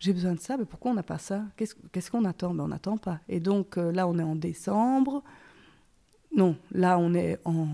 [0.00, 1.44] j'ai besoin de ça, mais pourquoi on n'a pas ça?
[1.56, 2.54] Qu'est-ce qu'on attend?
[2.54, 3.20] Ben, On n'attend pas.
[3.28, 5.22] Et donc euh, là, on est en décembre.
[6.34, 7.68] Non, là, on est en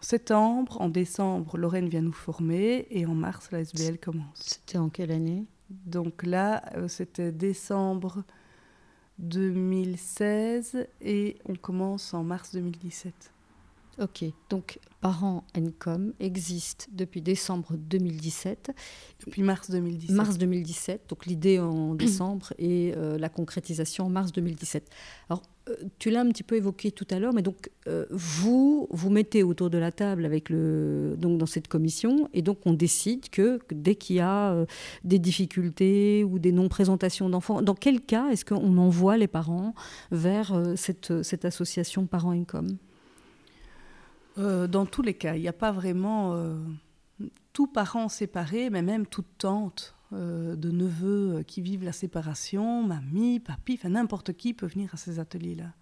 [0.00, 0.80] septembre.
[0.80, 2.86] En décembre, Lorraine vient nous former.
[2.90, 4.26] Et en mars, la SBL commence.
[4.34, 5.44] C'était en quelle année?
[5.68, 8.22] Donc là, euh, c'était décembre
[9.18, 13.32] 2016 et on commence en mars 2017.
[13.98, 15.42] Ok, donc Parents
[15.78, 18.72] Com existe depuis décembre 2017.
[19.24, 20.14] Depuis mars 2017.
[20.14, 24.90] Mars 2017, donc l'idée en décembre et euh, la concrétisation en mars 2017.
[25.30, 28.86] Alors, euh, tu l'as un petit peu évoqué tout à l'heure, mais donc euh, vous
[28.90, 32.74] vous mettez autour de la table avec le donc dans cette commission et donc on
[32.74, 34.66] décide que, dès qu'il y a
[35.04, 39.74] des difficultés ou des non-présentations d'enfants, dans quel cas est-ce qu'on envoie les parents
[40.10, 42.76] vers cette, cette association Parents Com?
[44.38, 46.56] Euh, dans tous les cas, il n'y a pas vraiment euh,
[47.52, 53.40] tout parent séparé, mais même toute tante euh, de neveux qui vivent la séparation, mamie,
[53.40, 55.72] papy, enfin n'importe qui peut venir à ces ateliers-là.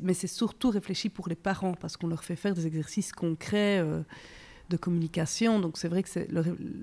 [0.00, 3.84] mais c'est surtout réfléchi pour les parents parce qu'on leur fait faire des exercices concrets
[4.70, 5.60] de communication.
[5.60, 6.26] Donc c'est vrai que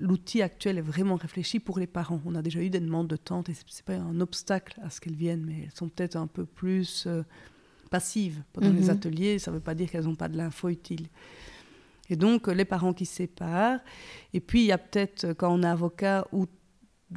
[0.00, 2.20] l'outil actuel est vraiment réfléchi pour les parents.
[2.24, 5.00] On a déjà eu des demandes de tantes et c'est pas un obstacle à ce
[5.00, 7.08] qu'elles viennent, mais elles sont peut-être un peu plus
[7.92, 8.90] passives pendant les mhm.
[8.90, 11.06] ateliers, ça ne veut pas dire qu'elles n'ont pas de l'info utile.
[12.08, 13.80] Et donc, les parents qui se séparent.
[14.32, 16.46] Et puis, il y a peut-être, quand on est avocat ou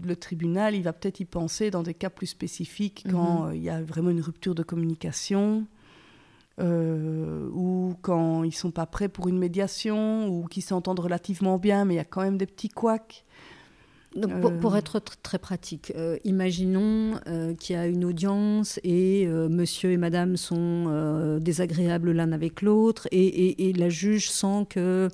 [0.04, 3.48] le tribunal, il va peut-être y penser dans des cas plus spécifiques, quand mhm.
[3.48, 5.66] euh, il y a vraiment une rupture de communication,
[6.60, 11.86] euh, ou quand ils sont pas prêts pour une médiation, ou qui s'entendent relativement bien,
[11.86, 13.24] mais il y a quand même des petits couacs.
[14.16, 14.78] Donc, pour, euh.
[14.78, 20.38] être très pratique, euh, imaginons euh, qu'il y a une audience et monsieur et madame
[20.38, 25.10] sont désagréables l'un avec l'autre et, la juge sent que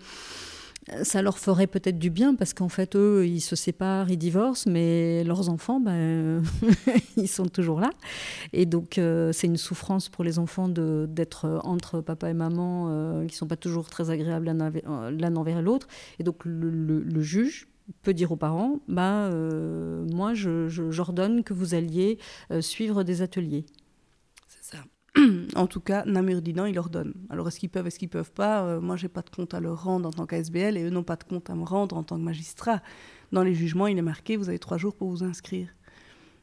[1.03, 4.69] ça leur ferait peut-être du bien parce qu'en fait, eux, ils se séparent, ils divorcent,
[4.69, 6.43] mais leurs enfants, ben,
[7.17, 7.89] ils sont toujours là.
[8.53, 8.99] Et donc,
[9.31, 13.57] c'est une souffrance pour les enfants d'être entre papa et maman qui ne sont pas
[13.57, 15.87] toujours très agréables l'un envers l'autre.
[16.19, 17.70] Et donc, le juge
[18.01, 22.17] peut dire aux parents, bah, euh, moi, j'ordonne je, que vous alliez
[22.51, 23.65] euh, suivre des ateliers.
[24.47, 24.84] C'est ça.
[25.56, 27.13] En tout cas, Namur dit non, il ordonne.
[27.30, 28.63] Alors, est-ce qu'ils peuvent, est-ce qu'ils peuvent pas?
[28.63, 31.04] Euh, Moi, j'ai pas de compte à leur rendre en tant qu'ASBL et eux n'ont
[31.04, 32.82] pas de compte à me rendre en tant que magistrat.
[33.32, 35.67] Dans les jugements, il est marqué, vous avez trois jours pour vous inscrire.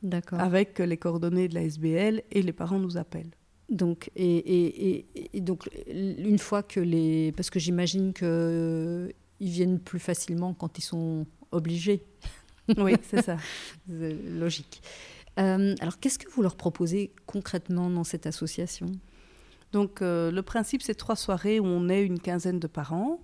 [0.03, 0.39] D'accord.
[0.39, 3.33] avec les coordonnées de la SBL et les parents nous appellent.
[3.69, 7.33] Donc, et, et, et, donc, une fois que les.
[7.33, 12.05] Parce que j'imagine qu'ils viennent plus facilement quand ils sont obligés.
[12.77, 13.37] Oui, c'est ça.
[13.89, 14.83] logique.
[15.39, 18.87] Euh, alors, qu'est-ce que vous leur proposez concrètement dans cette association?
[19.73, 23.21] Donc, euh, le principe, c'est trois soirées où on est une quinzaine de parents.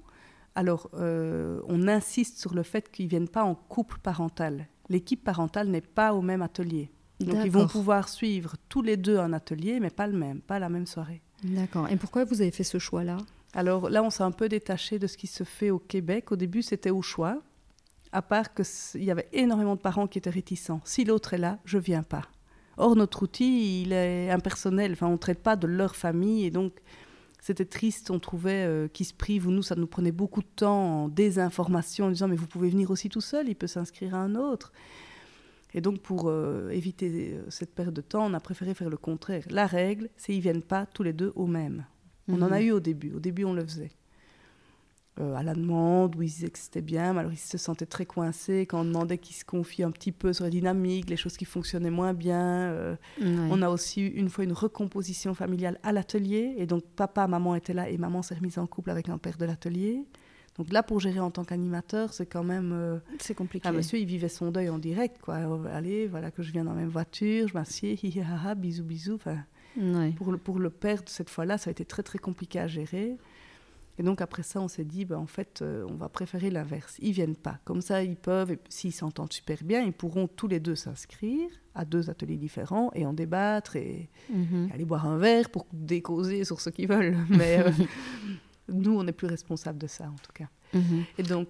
[0.54, 4.68] Alors, euh, on insiste sur le fait qu'ils ne viennent pas en couple parental.
[4.88, 6.90] L'équipe parentale n'est pas au même atelier.
[7.20, 10.58] Donc, ils vont pouvoir suivre tous les deux un atelier, mais pas le même, pas
[10.58, 11.22] la même soirée.
[11.42, 11.88] D'accord.
[11.90, 13.16] Et pourquoi vous avez fait ce choix-là?
[13.54, 16.32] Alors là, on s'est un peu détaché de ce qui se fait au Québec.
[16.32, 17.40] Au début, c'était au choix,
[18.14, 20.80] à part qu'il y avait énormément de parents qui étaient réticents.
[20.84, 22.22] Si l'autre est là, je viens pas.
[22.76, 24.92] Or, notre outil, il est impersonnel.
[24.92, 26.44] Enfin, on ne traite pas de leur famille.
[26.44, 26.80] Et donc,
[27.40, 28.12] c'était triste.
[28.12, 29.48] On trouvait euh, qu'ils se privent.
[29.48, 32.92] Nous, ça nous prenait beaucoup de temps en désinformation, en disant Mais vous pouvez venir
[32.92, 34.72] aussi tout seul, il peut s'inscrire à un autre.
[35.74, 38.96] Et donc, pour euh, éviter euh, cette perte de temps, on a préféré faire le
[38.96, 39.42] contraire.
[39.50, 41.84] La règle, c'est qu'ils ne viennent pas tous les deux au même.
[42.28, 42.66] On en a mhm.
[42.66, 43.12] eu au début.
[43.12, 43.90] Au début, on le faisait.
[45.20, 47.86] Euh, à la demande, où ils disaient que c'était bien, mais alors ils se sentaient
[47.86, 51.16] très coincés quand on demandait qu'ils se confient un petit peu sur la dynamique, les
[51.16, 52.96] choses qui fonctionnaient moins bien.
[53.22, 57.54] On a aussi eu une fois une recomposition familiale à l'atelier, et donc papa, maman
[57.54, 60.04] étaient là, et maman s'est remise en couple avec un père de l'atelier.
[60.56, 62.72] Donc là, pour gérer en tant qu'animateur, c'est quand même.
[62.72, 63.68] Euh, c'est compliqué.
[63.68, 65.38] Ah, monsieur, il vivait son deuil en direct, quoi.
[65.72, 68.54] Allez, voilà que je viens dans la même voiture, je m'assieds, hi, hi, ha, ha,
[68.54, 69.14] bisous, bisous.
[69.14, 69.38] Enfin,
[70.16, 73.16] pour, le, pour le père, cette fois-là, ça a été très, très compliqué à gérer.
[73.98, 76.96] Et donc après ça, on s'est dit, ben, en fait, euh, on va préférer l'inverse.
[77.00, 77.58] Ils viennent pas.
[77.64, 81.84] Comme ça, ils peuvent, s'ils s'entendent super bien, ils pourront tous les deux s'inscrire à
[81.84, 84.70] deux ateliers différents et en débattre et, mhm.
[84.72, 87.16] aller boire un verre pour décauser sur ce qu'ils veulent.
[87.28, 87.70] Mais euh,
[88.68, 90.48] nous, on n'est plus responsable de ça, en tout cas.
[90.72, 91.04] Mhm.
[91.18, 91.48] Et donc,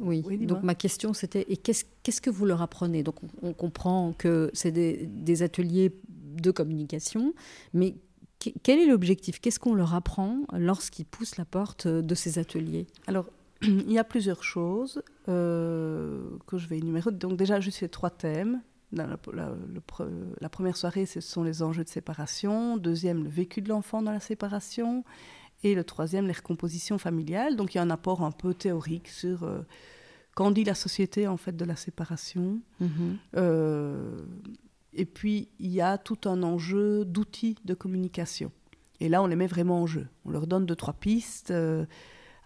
[0.00, 0.22] oui.
[0.46, 3.02] donc ma question c'était et qu'est-ce que vous leur apprenez?
[3.02, 7.34] Donc on, comprend que c'est des, ateliers de communication,
[7.72, 7.94] mais
[8.62, 9.40] quel est l'objectif?
[9.40, 12.86] Qu'est-ce qu'on leur apprend lorsqu'ils poussent la porte de ces ateliers?
[13.06, 13.26] Alors
[13.62, 17.10] il y a plusieurs choses euh, que je vais énumérer.
[17.12, 18.60] Donc déjà juste ces trois thèmes.
[18.92, 19.08] la,
[20.40, 22.76] la, première soirée, ce sont les enjeux de séparation.
[22.76, 25.04] Deuxième, le vécu de l'enfant dans la séparation.
[25.62, 27.56] Et le troisième, les recompositions familiales.
[27.56, 29.60] Donc il y a un apport un peu théorique sur euh,
[30.34, 32.60] qu'en dit la société en fait de la séparation.
[32.80, 33.16] Mhm.
[33.36, 34.20] Euh,
[34.94, 38.50] et puis il y a tout un enjeu d'outils de communication.
[39.00, 40.06] Et là, on les met vraiment en jeu.
[40.24, 41.84] On leur donne deux trois pistes euh,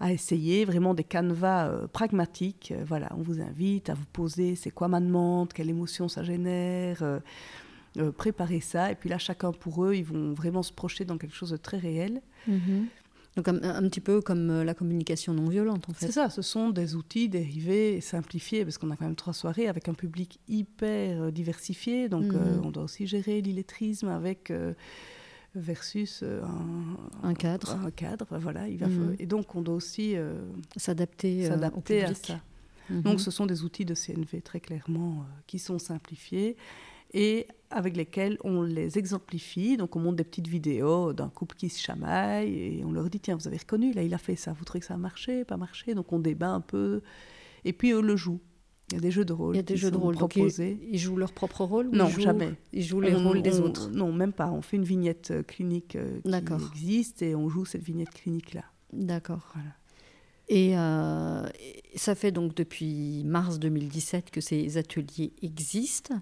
[0.01, 2.73] à essayer, vraiment des canevas pragmatiques.
[2.87, 7.03] voilà, on vous invite à vous poser c'est quoi ma demande, quelle émotion ça génère.
[8.17, 11.35] préparer ça et puis là chacun pour eux ils vont vraiment se projeter dans quelque
[11.35, 12.87] chose de très réel mhm.
[13.37, 16.07] Donc un, petit peu comme euh, la communication non violente en fait.
[16.07, 19.33] C'est ça, ce sont des outils dérivés et simplifiés parce qu'on a quand même trois
[19.33, 22.67] soirées avec un public hyper euh, diversifié, donc euh, mhm.
[22.67, 24.53] on doit aussi gérer l'illettrisme avec
[25.55, 26.25] versus
[27.23, 27.79] un, cadre.
[27.85, 28.69] Un cadre, voilà.
[28.69, 29.17] Il va mhm.
[29.19, 30.17] Et donc on doit aussi
[30.77, 32.41] s'adapter à ça.
[32.91, 33.03] Mhm.
[33.03, 36.57] Donc ce sont des outils de CNV très clairement qui sont simplifiés
[37.15, 39.77] et avec lesquels on les exemplifie.
[39.77, 43.21] Donc on montre des petites vidéos d'un couple qui se chamaille et on leur dit
[43.21, 45.45] tiens, vous avez reconnu, là il a fait ça, vous trouvez que ça a marché,
[45.45, 47.03] pas marché Donc on débat un peu
[47.65, 48.41] et puis eux le jouent.
[48.91, 49.55] Il y a des jeux de rôle.
[49.55, 50.79] Il y a des jeux de rôle proposés.
[50.91, 52.55] ils, jouent leur propre rôle Non, jamais.
[52.73, 53.91] Ils jouent les rôles des autres?
[53.91, 54.51] Non, même pas.
[54.51, 58.65] On fait une vignette euh, clinique euh, qui existe et on joue cette vignette clinique-là.
[58.95, 59.47] D'accord.
[59.53, 59.69] Voilà.
[60.49, 61.47] Et euh,
[61.95, 66.15] ça fait donc depuis mars 2017 que ces ateliers existent.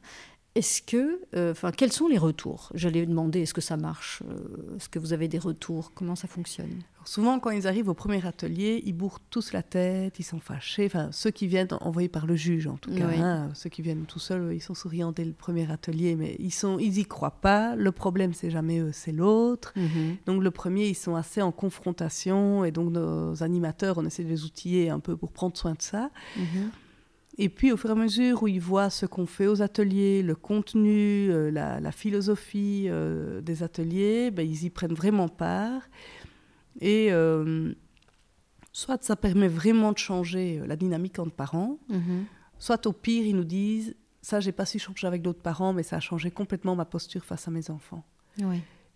[0.57, 2.71] Est-ce que, euh, enfin, quels sont les retours?
[2.75, 5.93] J'allais demander, est-ce que ça marche euh, Est-ce que vous avez des retours?
[5.95, 6.81] Comment ça fonctionne?
[7.05, 10.87] Souvent, quand ils arrivent au premier atelier, ils bourrent tous la tête, ils sont fâchés.
[10.87, 13.07] Enfin, ceux qui viennent envoyés par le juge, en tout cas.
[13.07, 16.51] Hein, ceux qui viennent tout seuls, ils sont souriants dès le premier atelier, mais ils
[16.51, 17.77] sont, ils y croient pas.
[17.77, 19.75] Le problème, c'est jamais eux, c'est l'autre.
[19.77, 20.17] Mhm.
[20.25, 24.31] Donc le premier, ils sont assez en confrontation, et donc nos animateurs, on essaie de
[24.31, 26.11] les outiller un peu pour prendre soin de ça.
[26.39, 26.71] Mhm.
[27.39, 30.23] Et puis, au fur et à mesure où ils voient ce qu'on fait aux ateliers,
[30.23, 35.83] le contenu, euh, la, philosophie euh, des ateliers, ben, ils y prennent vraiment part.
[36.81, 37.75] Et euh,
[38.73, 42.25] soit ça permet vraiment de changer la dynamique entre parents, mhm.
[42.59, 45.83] soit au pire, ils nous disent Ça, j'ai pas su changer avec d'autres parents, mais
[45.83, 48.05] ça a changé complètement ma posture face à mes enfants.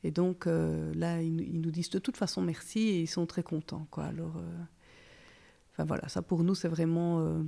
[0.03, 3.87] Et donc, là, ils, nous disent de toute façon merci et ils sont très contents.
[3.91, 4.05] Quoi.
[4.05, 4.43] Alors
[5.85, 7.21] voilà, ça pour nous, c'est vraiment.
[7.21, 7.43] Euh,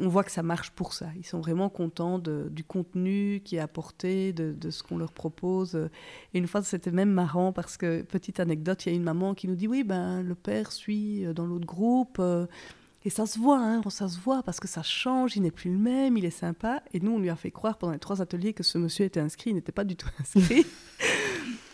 [0.00, 1.06] on voit que ça marche pour ça.
[1.16, 5.74] Ils sont vraiment contents du contenu qui est apporté, de, ce qu'on leur propose.
[6.34, 9.34] Et une fois, c'était même marrant parce que, petite anecdote, il y a une maman
[9.34, 12.16] qui nous dit Oui, ben, le père suit euh, dans l'autre groupe.
[12.18, 12.46] Euh,
[13.04, 15.70] Et ça se voit, hein, ça se voit parce que ça change, il n'est plus
[15.70, 16.82] le même, il est sympa.
[16.92, 19.20] Et nous, on lui a fait croire pendant les trois ateliers que ce monsieur était
[19.20, 20.66] inscrit, il n'était pas du tout inscrit.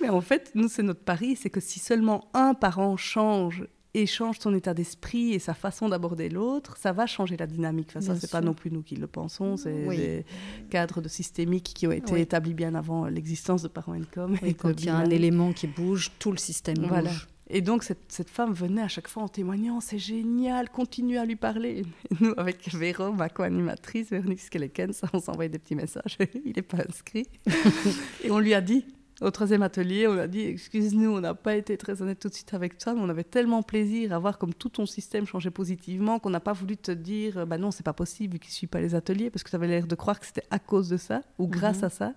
[0.03, 4.07] Mais en fait, nous, c'est notre pari, c'est que si seulement un parent change et
[4.07, 7.89] change son état d'esprit et sa façon d'aborder l'autre, ça va changer la dynamique.
[7.91, 10.25] Enfin, ça, c'est pas non plus nous qui le pensons, c'est des
[10.71, 14.37] cadres de systémiques qui ont été établis bien avant l'existence de Income.
[14.43, 17.29] et quand il y a un élément qui bouge, tout le système bouge.
[17.55, 21.27] Et donc, cette, cette, femme venait à chaque fois en témoignant c'est génial, continue à
[21.27, 21.81] lui parler.
[21.81, 21.85] Et
[22.21, 26.79] nous, avec Véro, ma co-animatrice, Véronique Skeleken, on s'envoyait des petits messages il n'est pas
[26.89, 27.27] inscrit.
[28.25, 28.87] et on lui a dit
[29.23, 32.35] au troisième atelier, on a dit Excuse-nous, on n'a pas été très honnête tout de
[32.35, 35.51] suite avec toi, mais on avait tellement plaisir à voir comme tout ton système changeait
[35.51, 38.55] positivement qu'on n'a pas voulu te dire Bah non, c'est pas possible vu qu'il ne
[38.55, 40.89] suit pas les ateliers, parce que tu avais l'air de croire que c'était à cause
[40.89, 41.85] de ça ou grâce mhm.
[41.85, 42.15] à ça.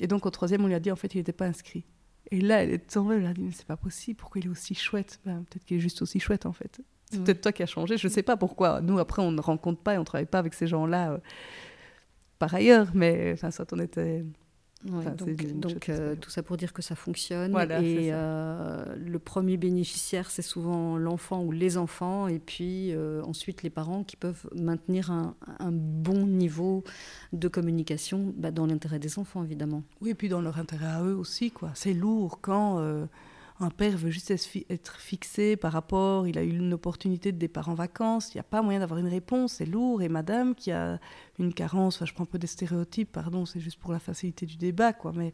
[0.00, 1.84] Et donc au troisième, on lui a dit En fait, il n'était pas inscrit.
[2.30, 4.50] Et là, elle est tombée, elle a dit Mais c'est pas possible, pourquoi il est
[4.50, 5.20] aussi chouette?
[5.24, 6.80] Ben, Peut-être qu'il est juste aussi chouette en fait.
[7.10, 8.82] C'est peut-être toi qui as changé, je ne sais pas pourquoi.
[8.82, 11.18] Nous, après, on ne rencontre pas et on ne travaille pas avec ces gens-là euh,
[12.38, 14.24] par ailleurs, mais enfin, ça, on était
[14.84, 17.52] donc, euh, tout ça pour dire que ça fonctionne.
[17.82, 23.62] et euh, le premier bénéficiaire, c'est souvent l'enfant ou les enfants, et puis euh, ensuite
[23.64, 25.34] les parents qui peuvent maintenir un,
[25.70, 26.84] bon niveau
[27.32, 29.82] de communication bah, dans l'intérêt des enfants, évidemment.
[30.00, 31.50] Oui, et puis dans leur intérêt à eux aussi.
[31.50, 31.72] quoi.
[31.74, 32.80] C'est lourd quand
[33.60, 37.68] un père veut juste être fixé par rapport, il a eu une opportunité de départ
[37.68, 40.00] en vacances, il n'y a pas moyen d'avoir une réponse, c'est lourd.
[40.02, 41.00] Et madame qui a
[41.38, 44.46] une carence, enfin, je prends un peu des stéréotypes, pardon, c'est juste pour la facilité
[44.46, 45.32] du débat, quoi, mais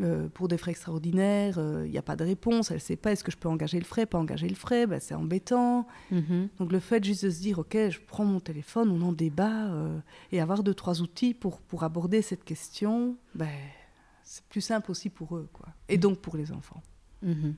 [0.00, 2.96] euh, pour des frais extraordinaires, euh, il n'y a pas de réponse, elle ne sait
[2.96, 5.88] pas est-ce que je peux engager le frais, pas engager le frais, ben, c'est embêtant.
[6.12, 6.48] Mm-hmm.
[6.58, 9.72] Donc le fait juste de se dire, ok, je prends mon téléphone, on en débat,
[9.72, 9.98] euh,
[10.30, 13.48] et avoir deux, trois outils pour, pour aborder cette question, ben,
[14.22, 15.66] c'est plus simple aussi pour eux, quoi.
[15.88, 16.82] et donc pour les enfants.
[17.24, 17.54] Mhm.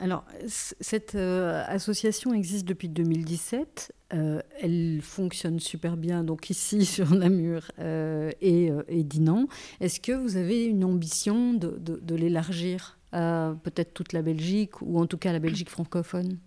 [0.00, 3.92] Alors, cette euh, association existe depuis 2017.
[4.14, 9.46] Euh, elle fonctionne super bien, donc ici sur Namur euh, et, et, Dinan.
[9.80, 14.98] Est-ce que vous avez une ambition de, de l'élargir à peut-être toute la Belgique ou
[14.98, 16.38] en tout cas la Belgique francophone?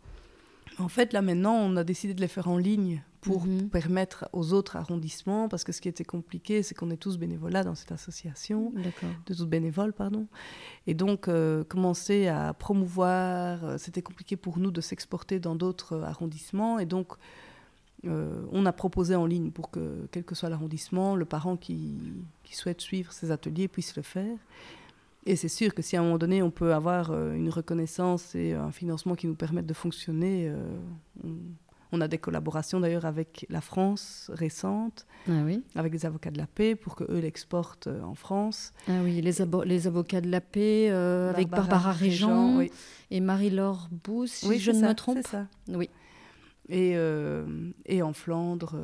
[0.79, 3.69] En fait, là maintenant, on a décidé de les faire en ligne pour mhm.
[3.69, 7.63] permettre aux autres arrondissements, parce que ce qui était compliqué, c'est qu'on est tous bénévolats
[7.63, 10.27] dans cette association, de tous bénévoles, pardon.
[10.87, 15.93] Et donc, euh, commencer à promouvoir, euh, c'était compliqué pour nous de s'exporter dans d'autres
[15.93, 16.79] euh, arrondissements.
[16.79, 17.13] Et donc,
[18.05, 21.95] on a proposé en ligne pour que, quel que soit l'arrondissement, le parent qui,
[22.43, 24.37] qui, souhaite suivre ces ateliers puisse le faire.
[25.25, 28.51] Et c'est sûr que si à un moment donné, on peut avoir une reconnaissance et
[28.51, 30.51] un financement qui nous permettent de fonctionner,
[31.23, 31.37] on,
[31.93, 35.43] on a des collaborations d'ailleurs avec la France récente, ah
[35.75, 38.73] avec des avocats de la paix pour qu'eux l'exportent euh, en France.
[38.87, 42.59] Ah oui, les, les avocats de la paix euh, avec Barbara Régent,
[43.11, 45.25] et Marie-Laure Bousse, si oui, je ne me trompe.
[45.27, 45.47] Ça.
[45.67, 45.87] Oui.
[46.67, 47.45] Et, euh,
[47.85, 48.75] et en Flandre,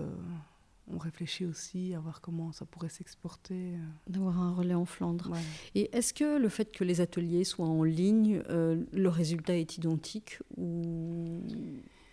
[0.94, 3.74] on réfléchit aussi à voir comment ça pourrait s'exporter.
[4.08, 5.32] D'avoir un relais en Flandre.
[5.74, 10.40] Et est-ce que le fait que les ateliers soient en ligne, le résultat est identique
[10.58, 11.42] ou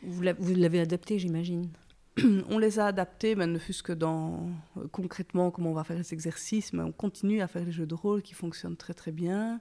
[0.06, 1.68] vous l'avez adapté, j'imagine
[2.50, 5.98] on les a adaptés, mais ne fût-ce que dans euh, concrètement comment on va faire
[5.98, 9.12] les exercices, mais on continue à faire les jeux de rôle qui fonctionnent très très
[9.12, 9.60] bien.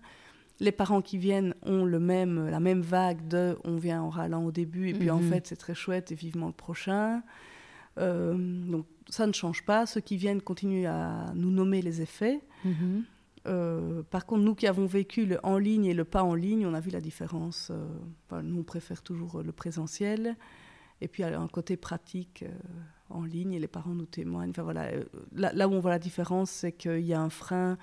[0.61, 4.45] Les parents qui viennent ont le même, la même vague de on vient en râlant
[4.45, 5.29] au début et puis en mhm.
[5.29, 7.23] fait c'est très chouette et vivement le prochain.
[7.97, 9.85] Euh, donc ça ne change pas.
[9.85, 12.39] Ceux qui viennent continuent à nous nommer les effets.
[12.63, 13.03] Mhm.
[13.47, 16.65] Euh, par contre, nous qui avons vécu le en ligne et le pas en ligne,
[16.65, 17.71] on a vu la différence.
[17.71, 20.35] Euh, nous, on préfère toujours le présentiel.
[21.01, 22.51] Et puis, un côté pratique euh,
[23.09, 24.49] en ligne et les parents nous témoignent.
[24.51, 24.89] Enfin, voilà,
[25.33, 27.77] là, où on voit la différence, c'est qu'il y a un frein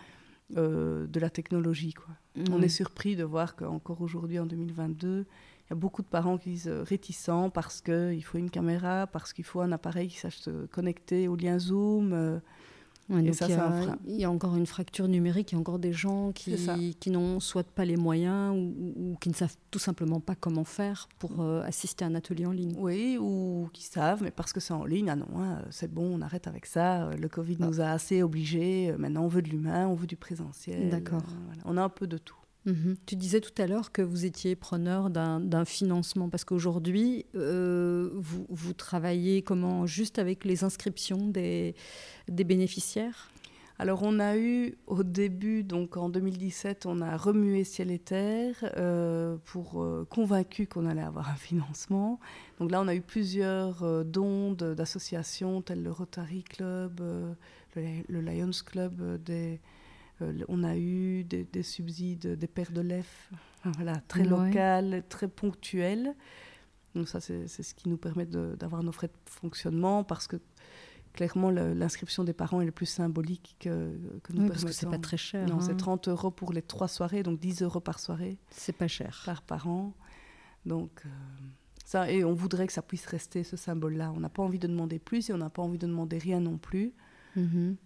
[0.51, 1.95] de la technologie.
[1.95, 2.15] Quoi.
[2.51, 6.37] On est surpris de voir qu'encore aujourd'hui, en 2022, il y a beaucoup de parents
[6.37, 10.37] qui disent réticents parce qu'il faut une caméra, parce qu'il faut un appareil qui sache
[10.37, 12.43] se connecter au lien Zoom
[13.09, 17.11] il, y a, encore une fracture numérique, il y a encore des gens qui, qui
[17.11, 21.41] n'ont soit pas les moyens ou, qui ne savent tout simplement pas comment faire pour
[21.41, 22.75] euh, assister à un atelier en ligne.
[22.79, 26.17] Oui, ou qui savent, mais parce que c'est en ligne, ah non, hein, c'est bon,
[26.17, 27.67] on arrête avec ça, le Covid ah.
[27.67, 30.89] nous a assez obligés, euh, maintenant on veut de l'humain, on veut du présentiel.
[30.89, 31.23] D'accord.
[31.65, 32.37] On a un peu de tout.
[32.65, 32.97] Mhm.
[33.07, 38.47] Tu disais tout à l'heure que vous étiez preneur d'un financement parce qu'aujourd'hui, euh, vous,
[38.49, 39.87] vous, travaillez comment?
[39.87, 41.75] Juste avec les inscriptions des,
[42.29, 43.31] des bénéficiaires?
[43.79, 48.55] Alors on a eu au début, donc en 2017, on a remué ciel et terre
[48.77, 52.21] euh, pour euh, convaincu qu'on allait avoir un financement.
[52.61, 57.01] Donc là on a eu plusieurs dons d'associations telles le Rotary Club,
[57.75, 59.57] le, Lions Club des euh,
[60.49, 63.31] on a eu des, subsides des pères de l'EF,
[63.65, 66.15] voilà, très local, très ponctuels.
[66.95, 70.37] Donc ça, c'est ce qui nous permet d'avoir nos frais de fonctionnement parce que
[71.13, 73.93] clairement, l'inscription des parents est le plus symbolique que,
[74.23, 75.47] que nous oui, parce que c'est pas très cher.
[75.47, 76.13] Non, c'est 30 hein.
[76.13, 78.39] euros pour les trois soirées, donc 10 euros par soirée.
[78.51, 79.23] C'est pas cher.
[79.25, 79.95] Par parent.
[80.65, 81.09] Donc, euh,
[81.85, 84.13] ça, et on voudrait que ça puisse rester ce symbole-là.
[84.15, 86.41] On n'a pas envie de demander plus et on n'a pas envie de demander rien
[86.41, 86.93] non plus.
[87.37, 87.77] Mm-hmm.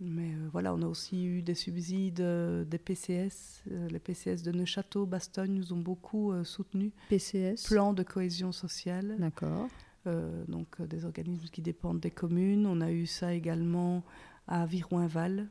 [0.00, 3.64] Mais euh, voilà, on a aussi eu des subsides euh, des PCS.
[3.66, 6.92] les PCS de Neuchâteau, Bastogne nous ont beaucoup soutenus.
[7.08, 9.16] PCS Plan de cohésion sociale.
[9.18, 9.68] D'accord.
[10.06, 12.66] Euh, donc euh, des organismes qui dépendent des communes.
[12.66, 14.04] On a eu ça également
[14.46, 15.48] à Viroinval.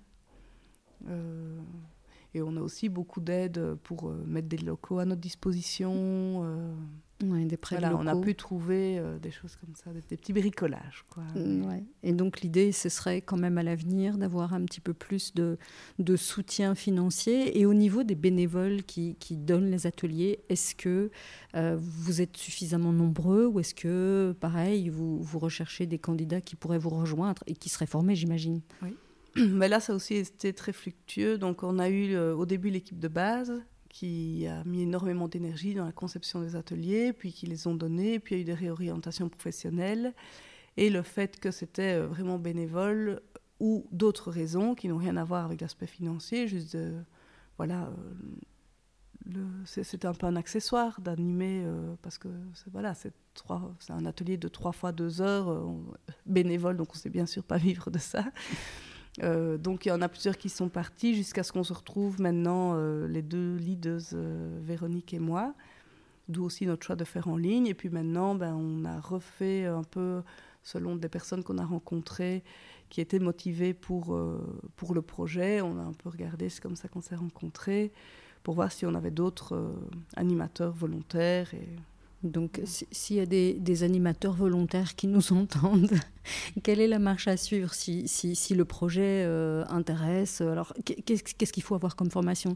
[1.09, 1.59] Euh,
[2.33, 6.45] et on a aussi beaucoup d'aides pour mettre des locaux à notre disposition
[7.19, 11.05] des prêts On a pu trouver euh, des choses comme ça, des, petits bricolages.
[11.09, 11.23] Quoi.
[11.35, 15.33] Mm, Et donc l'idée, ce serait quand même à l'avenir d'avoir un petit peu plus
[15.33, 15.57] de,
[15.99, 17.57] de, soutien financier.
[17.59, 21.09] Et au niveau des bénévoles qui, qui donnent les ateliers, est-ce que
[21.55, 26.55] euh, vous êtes suffisamment nombreux ou est-ce que, pareil, vous, vous recherchez des candidats qui
[26.55, 28.61] pourraient vous rejoindre et qui seraient formés, j'imagine?
[28.81, 28.95] Oui.
[29.35, 31.37] Mais là, ça a aussi été très fluctueux.
[31.37, 33.53] Donc, on a eu euh, au début l'équipe de base
[33.95, 38.19] qui a mis énormément d'énergie dans la conception des ateliers, puis qui les ont donnés,
[38.19, 40.13] puis il y a eu des réorientations professionnelles,
[40.75, 43.21] et le fait que c'était euh, vraiment bénévole
[43.61, 46.77] ou d'autres raisons qui n'ont rien à voir avec l'aspect financier, juste
[47.55, 47.89] voilà,
[49.33, 52.27] euh, c'est un peu un accessoire d'animer euh, parce que
[53.79, 55.73] c'est un atelier de trois fois deux heures
[56.25, 58.25] bénévole, donc on sait bien sûr pas vivre de ça.
[59.23, 62.19] Euh, donc il y en a plusieurs qui sont partis jusqu'à ce qu'on se retrouve
[62.19, 65.53] maintenant, euh, les deux leaders, euh, Véronique et moi,
[66.27, 67.67] d'où aussi notre choix de faire en ligne.
[67.67, 70.21] Et puis maintenant, ben, on a refait un peu
[70.63, 72.43] selon des personnes qu'on a rencontrées
[72.89, 74.19] qui étaient motivées pour,
[74.75, 75.61] pour le projet.
[75.61, 77.91] On a un peu regardé, c'est comme ça qu'on s'est rencontrés,
[78.43, 79.73] pour voir si on avait d'autres
[80.15, 81.51] animateurs volontaires.
[82.23, 85.93] Donc, s'il y a des, animateurs volontaires qui nous entendent,
[86.63, 90.41] quelle est la marche à suivre si, si, le projet euh, intéresse?
[90.41, 92.55] Alors, qu'est-ce qu'il faut avoir comme formation?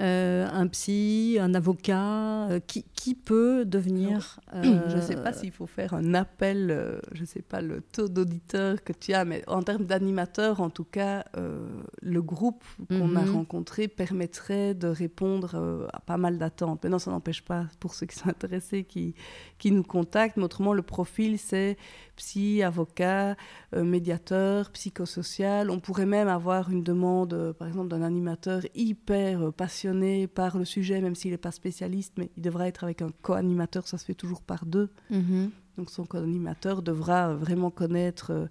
[0.00, 5.50] Euh, Un psy, un avocat euh, qui, qui, peut devenir Je ne sais pas s'il
[5.52, 9.42] faut faire un appel, je ne sais pas le taux d'auditeur que tu as, mais
[9.46, 11.24] en termes d'animateurs, en tout cas,
[12.02, 13.36] le groupe qu'on a mhm.
[13.36, 16.82] rencontré permettrait de répondre à pas mal d'attentes.
[16.82, 19.14] Maintenant, ça n'empêche pas, pour ceux qui sont intéressés, qui
[19.58, 20.36] qui, nous contactent.
[20.36, 21.76] Mais autrement, le profil, c'est
[22.16, 23.36] psy, avocat,
[23.74, 25.70] euh, médiateur, psychosocial.
[25.70, 29.50] On pourrait même avoir une demande, euh, par exemple, d'un animateur hyper euh,
[29.86, 33.10] passionné par le sujet, même s'il n'est pas spécialiste, mais il devra être avec un
[33.22, 34.88] co-animateur, ça se fait toujours par deux.
[35.10, 35.50] Mm-hmm.
[35.78, 38.48] Donc son co-animateur devra vraiment connaître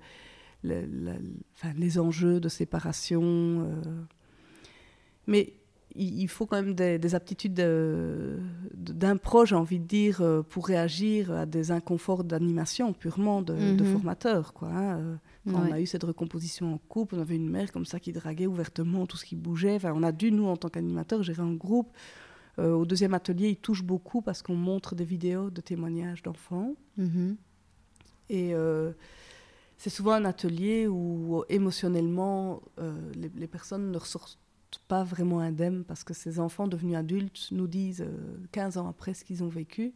[0.63, 3.67] les enjeux de séparation.
[5.27, 5.53] mais
[5.95, 11.31] il faut quand même des, aptitudes d'un pro, j'ai envie de dire, euh, pour réagir
[11.31, 13.85] à des inconforts d'animation purement de, mhm.
[13.85, 14.53] formateur.
[14.53, 15.51] Quoi, hein, euh.
[15.53, 18.47] On a eu cette recomposition en couple, on avait une mère comme ça qui draguait
[18.47, 19.75] ouvertement tout ce qui bougeait.
[19.75, 21.91] Enfin, on a dû, nous, en tant qu'animateur, gérer un groupe.
[22.57, 26.73] Euh, au deuxième atelier, il touche beaucoup parce qu'on montre des vidéos de témoignages d'enfants.
[26.97, 27.37] Mhm.
[28.29, 28.53] Et
[29.77, 32.63] c'est souvent un atelier où émotionnellement,
[33.13, 34.39] les, les, personnes ne ressortent
[34.87, 38.05] pas vraiment indemnes parce que ces enfants devenus adultes nous disent
[38.51, 39.93] 15 euh, ans après ce qu'ils ont vécu.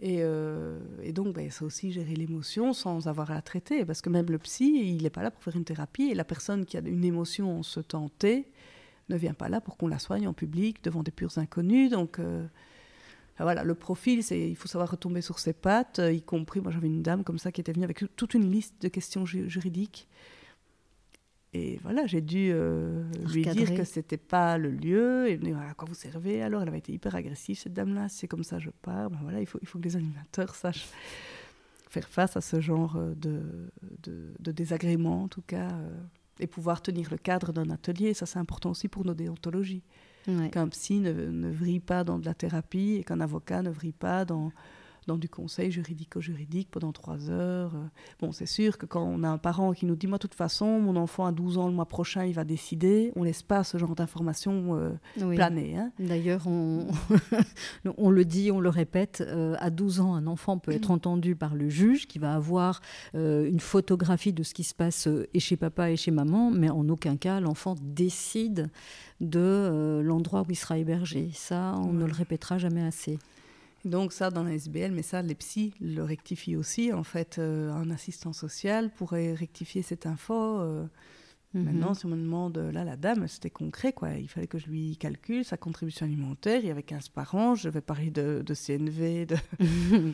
[0.00, 3.84] Et, euh, et donc, ben, c'est aussi gérer l'émotion sans avoir à la traiter.
[3.84, 6.04] Parce que même le psy, il n'est pas là pour faire une thérapie.
[6.04, 8.48] Et la personne qui a une émotion en se tenté
[9.08, 11.90] ne vient pas là pour qu'on la soigne en public devant des purs inconnus.
[11.90, 12.46] Donc, euh,
[13.38, 16.86] voilà, le profil, c'est il faut savoir retomber sur ses pattes, y compris, moi j'avais
[16.86, 20.06] une dame comme ça qui était venue avec toute une liste de questions juridiques
[21.54, 25.28] et voilà, j'ai dû euh, lui dire que c'était pas le lieu.
[25.28, 26.62] Et me à quoi vous servez alors?
[26.62, 28.08] Elle avait été hyper agressive, cette dame-là.
[28.08, 29.10] c'est comme ça, je pars.
[29.10, 30.88] Ben voilà, il faut, il faut que les animateurs sachent
[31.90, 33.70] faire face à ce genre euh, de,
[34.02, 35.90] de, désagréments, en tout cas, euh,
[36.40, 38.14] et pouvoir tenir le cadre d'un atelier.
[38.14, 39.82] Ça, c'est important aussi pour nos déontologies.
[40.52, 43.92] Qu'un psy ne, ne vrille pas dans de la thérapie et qu'un avocat ne vrille
[43.92, 44.52] pas dans
[45.06, 47.74] dans du conseil juridico-juridique pendant trois heures.
[47.74, 47.86] Euh.
[48.20, 50.34] Bon, c'est sûr que quand on a un parent qui nous dit, moi, de toute
[50.34, 53.64] façon, mon enfant a 12 ans le mois prochain, il va décider, on laisse pas
[53.64, 55.76] ce genre d'informations euh, planer.
[55.76, 55.92] Hein.
[55.98, 56.86] D'ailleurs, on,
[57.96, 61.34] on, le dit, on le répète, euh, à 12 ans, un enfant peut être entendu
[61.36, 62.80] par le juge qui va avoir
[63.14, 66.88] une photographie de ce qui se passe et chez papa et chez maman, mais en
[66.88, 68.70] aucun cas, l'enfant décide
[69.20, 71.30] de l'endroit où il sera hébergé.
[71.34, 73.18] Ça, on ne le répétera jamais assez.
[73.84, 76.92] Donc ça, dans la SBL, mais ça, les psys le rectifient aussi.
[76.92, 80.60] En fait, euh, un assistant social pourrait rectifier cette info.
[80.60, 80.86] Euh,
[81.54, 81.64] Mhm.
[81.64, 84.14] Maintenant, si on me demande, là, la dame, c'était concret, quoi.
[84.14, 86.60] Il fallait que je lui calcule sa contribution alimentaire.
[86.62, 87.54] Il y avait 15 par an.
[87.54, 89.26] Je vais parler de, de CNV.
[89.26, 89.36] De...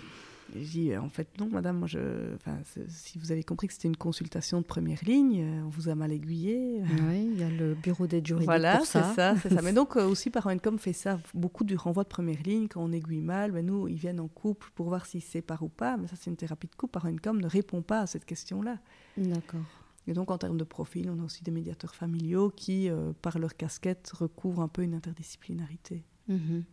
[0.54, 2.34] je dis, en fait, non, madame, moi, je...
[2.36, 5.88] enfin, si vous avez compris que c'était une consultation de première ligne, euh, on vous
[5.88, 6.82] a mal aiguillé.
[7.08, 9.08] Oui, il y a le bureau d'aide juridique voilà, pour ça.
[9.08, 9.62] c'est ça, c'est ça.
[9.62, 12.92] Mais donc, euh, aussi, Paroencom fait ça, beaucoup du renvoi de première ligne, quand on
[12.92, 15.96] aiguille mal, mais nous, ils viennent en couple pour voir s'ils se séparent ou pas.
[15.96, 16.92] Mais ça, c'est une thérapie de couple.
[16.92, 18.78] Paroencom ne répond pas à cette question-là.
[19.16, 19.60] D'accord.
[20.06, 23.38] Et donc, en termes de profil, on a aussi des médiateurs familiaux qui, euh, par
[23.38, 26.02] leur casquette, recouvrent un peu une interdisciplinarité.
[26.28, 26.64] Mhm.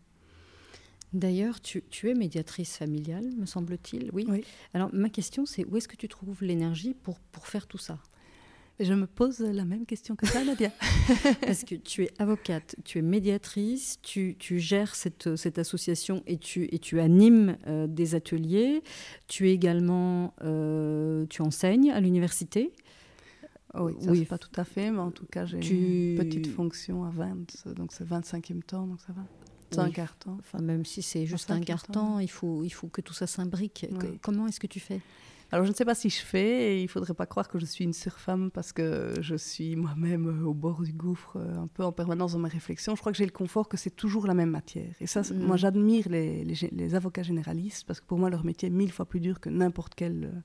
[1.16, 4.10] D'ailleurs, tu, es médiatrice familiale, me semble-t-il.
[4.12, 4.28] Oui.
[4.74, 8.00] Alors, ma question, c'est où est-ce que tu trouves l'énergie pour, pour faire tout ça?
[8.82, 10.72] Je me pose la même question que toi, Nadia.
[11.42, 16.38] Parce que tu es avocate, tu es médiatrice, tu, tu gères cette, cette, association et
[16.38, 18.84] tu, et tu animes euh, des ateliers.
[19.30, 22.74] Tu es également, euh, tu enseignes à l'université?
[23.74, 24.26] Oh oui, ça oui.
[24.26, 27.94] pas tout à fait, mais en tout cas, j'ai une petite fonction à 20, donc
[27.94, 29.24] c'est 25e temps, donc ça va.
[29.80, 29.92] Un.
[30.40, 33.88] Enfin, même si c'est juste un temps, il faut, il faut que tout ça s'imbrique.
[34.22, 35.02] Comment est-ce que tu fais?
[35.52, 37.60] Alors, je ne sais pas si je fais, et il ne faudrait pas croire que
[37.60, 41.60] je suis une surfemme parce que je suis moi-même euh, au bord du gouffre, euh,
[41.60, 42.96] un peu en permanence dans mes réflexions.
[42.96, 44.94] Je crois que j'ai le confort que c'est toujours la même matière.
[45.00, 45.38] Et ça, mm.
[45.38, 49.06] moi, j'admire les, les, avocats généralistes parce que pour moi, leur métier est mille fois
[49.06, 50.26] plus dur que n'importe quel.
[50.26, 50.42] Euh,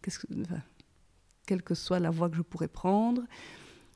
[0.00, 0.10] que,
[1.46, 3.22] quelle que soit la voie que je pourrais prendre.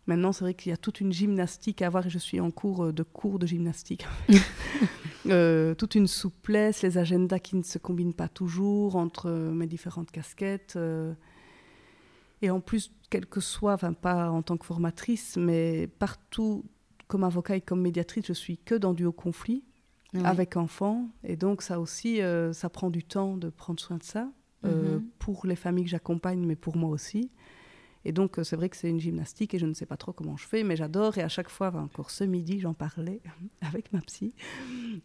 [0.08, 2.50] Maintenant, c'est vrai qu'il y a toute une gymnastique à avoir et je suis en
[2.50, 4.06] cours euh, de cours de gymnastique.
[5.26, 9.66] euh, toute une souplesse, les agendas qui ne se combinent pas toujours entre euh, mes
[9.66, 10.76] différentes casquettes.
[10.76, 11.12] Euh.
[12.40, 16.64] et en plus, quel que soit, enfin pas en tant que formatrice, mais partout,
[17.06, 19.62] comme avocat et comme médiatrice, je suis que dans du haut conflit
[20.24, 21.10] avec enfants.
[21.22, 22.20] Et donc ça aussi,
[22.52, 24.28] ça prend du temps de prendre soin de ça.
[24.64, 25.02] Mm-hmm.
[25.20, 27.30] pour les familles que j'accompagne, mais pour moi aussi.
[28.04, 30.12] Et donc, euh, c'est vrai que c'est une gymnastique et je ne sais pas trop
[30.12, 31.18] comment je fais, mais j'adore.
[31.18, 33.20] Et à chaque fois, encore ce midi, j'en parlais
[33.60, 34.34] avec ma psy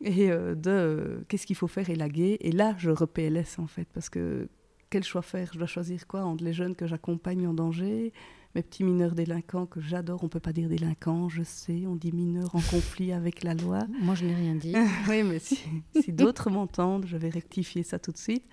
[0.01, 2.37] et euh, de euh, qu'est-ce qu'il faut faire élaguer.
[2.41, 4.47] Et là, je repls en fait, parce que
[4.89, 5.49] quel choix faire?
[5.53, 8.13] Je dois choisir quoi entre les jeunes que j'accompagne en danger,
[8.53, 10.23] mes petits mineurs délinquants que j'adore.
[10.23, 11.85] On peut pas dire délinquants, je sais.
[11.87, 13.79] On dit mineurs en conflit avec la loi.
[14.01, 14.75] Moi, je n'ai rien dit.
[15.09, 15.59] oui, mais si,
[15.99, 18.45] si d'autres m'entendent, je vais rectifier ça tout de suite.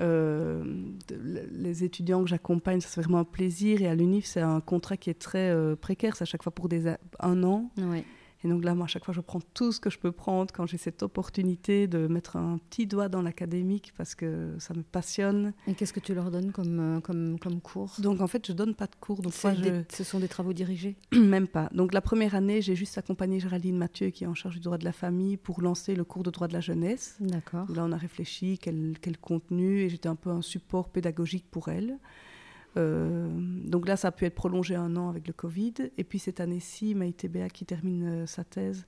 [0.00, 0.64] Euh,
[1.52, 3.82] les étudiants que j'accompagne, c'est vraiment un plaisir.
[3.82, 6.16] Et à l'UNIF, c'est un contrat qui est très euh, précaire.
[6.16, 6.68] C'est à chaque fois pour
[7.20, 7.70] un an.
[8.44, 10.52] Et donc là, moi, à chaque fois, je prends tout ce que je peux prendre
[10.52, 14.82] quand j'ai cette opportunité de mettre un petit doigt dans l'académique parce que ça me
[14.82, 15.52] passionne.
[15.66, 17.94] Et qu'est-ce que tu leur donnes comme, euh, comme, comme cours?
[17.98, 19.22] Donc en fait, je donne pas de cours.
[19.22, 20.96] Donc Ce sont des travaux dirigés?
[21.12, 21.68] Même pas.
[21.72, 24.78] Donc la première année, j'ai juste accompagné Géraldine Mathieu, qui est en charge du droit
[24.78, 27.16] de la famille, pour lancer le cours de droit de la jeunesse.
[27.20, 27.70] D'accord.
[27.72, 31.68] Là, on a réfléchi quel, quel contenu et j'étais un peu un support pédagogique pour
[31.68, 31.98] elle.
[32.76, 33.28] Euh,
[33.64, 35.74] donc là, ça a pu être prolongé un an avec le Covid.
[35.98, 38.86] Et puis cette année-ci, Maïté Béa, qui termine euh, sa thèse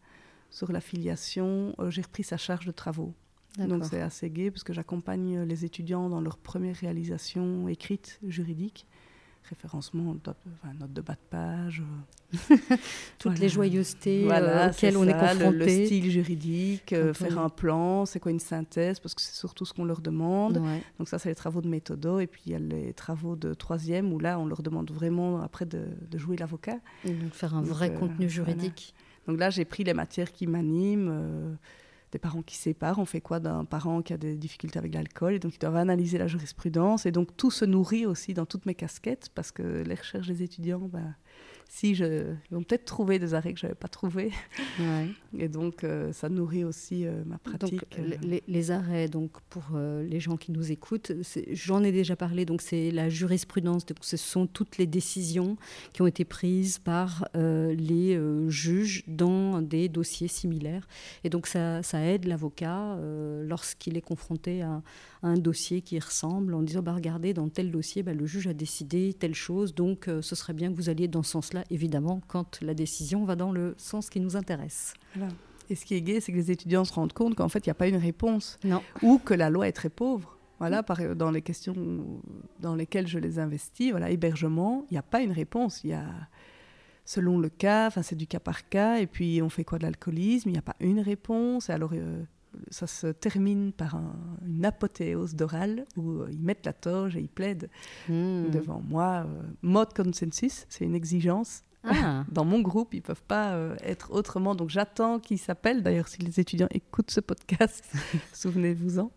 [0.50, 3.12] sur la filiation, euh, j'ai repris sa charge de travaux.
[3.56, 8.84] Donc c'est assez gai parce que j'accompagne les étudiants dans leur première réalisation écrite juridique
[9.48, 11.82] référencement, note de bas de page.
[11.82, 12.56] Euh,
[13.18, 15.80] Toutes les joyeusetés euh, auxquelles on est confronté.
[15.80, 19.64] Le, style juridique, euh, faire un plan, c'est quoi une synthèse, parce que c'est surtout
[19.64, 20.62] ce qu'on leur demande.
[20.98, 22.20] Donc ça, c'est les travaux de méthodo.
[22.20, 25.42] Et puis il y a les travaux de troisième, où là, on leur demande vraiment
[25.42, 25.86] après de,
[26.16, 26.78] jouer l'avocat.
[27.04, 28.94] Donc faire un vrai contenu juridique.
[29.26, 31.56] Donc là, j'ai pris les matières qui m'animent
[32.14, 35.34] des parents qui séparent, on fait quoi d'un parent qui a des difficultés avec l'alcool,
[35.34, 38.66] et donc ils doivent analyser la jurisprudence, et donc tout se nourrit aussi dans toutes
[38.66, 41.00] mes casquettes, parce que les recherches des étudiants, bah,
[41.68, 44.30] si je, ils vont peut-être trouver des arrêts que je n'avais pas trouvés.
[45.36, 47.80] Et donc, euh, ça nourrit aussi euh, ma pratique.
[47.96, 51.12] Donc, les, les, arrêts, donc, pour euh, les gens qui nous écoutent,
[51.50, 55.56] j'en ai déjà parlé, donc c'est la jurisprudence, donc ce sont toutes les décisions
[55.92, 60.86] qui ont été prises par les juges dans des dossiers similaires.
[61.24, 62.98] Et donc, ça, ça aide l'avocat
[63.44, 64.82] lorsqu'il est confronté à,
[65.22, 68.52] un dossier qui ressemble en disant, bah, regardez, dans tel dossier, bah, le juge a
[68.52, 72.60] décidé telle chose, donc ce serait bien que vous alliez dans ce sens-là évidemment, quand
[72.62, 74.94] la décision va dans le sens qui nous intéresse.
[75.70, 77.68] Et ce qui est gai, c'est que les étudiants se rendent compte qu'en fait, il
[77.68, 78.58] n'y a pas une réponse.
[78.64, 78.82] Non.
[79.02, 80.38] Ou que la loi est très pauvre.
[80.58, 81.74] Voilà, par, dans les questions
[82.60, 85.82] dans lesquelles je les investis, voilà, hébergement, il n'y a pas une réponse.
[85.84, 86.06] Il y a,
[87.04, 88.98] selon le cas, c'est du cas par cas.
[88.98, 91.70] Et puis, on fait quoi de l'alcoolisme Il n'y a pas une réponse.
[91.70, 92.22] Et alors, euh,
[92.70, 94.00] ça se termine par
[94.46, 97.68] une apothéose d'oral où euh, ils mettent la toge et ils plaident
[98.08, 98.50] hmm.
[98.50, 99.26] devant moi.
[99.26, 101.62] Euh, mode consensus, c'est une exigence.
[101.84, 102.24] Ah.
[102.32, 104.54] Dans mon groupe, ils ne peuvent pas euh, être autrement.
[104.54, 105.82] Donc j'attends qu'ils s'appellent.
[105.82, 107.84] D'ailleurs, si les étudiants écoutent ce podcast,
[108.32, 109.10] souvenez-vous-en.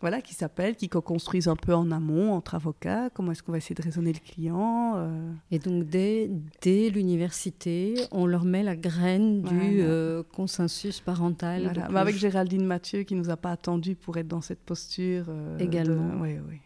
[0.00, 3.08] Voilà, qui s'appellent, qui co-construisent un peu en amont entre avocats.
[3.10, 5.32] Comment est-ce qu'on va essayer de raisonner le client euh.
[5.50, 6.30] Et donc dès,
[6.60, 11.72] dès l'université, on leur met la graine du euh, consensus parental.
[11.74, 12.00] Voilà.
[12.00, 15.26] Avec Géraldine Mathieu qui nous a pas attendu pour être dans cette posture.
[15.28, 16.20] Euh, Également.
[16.20, 16.58] Oui, oui.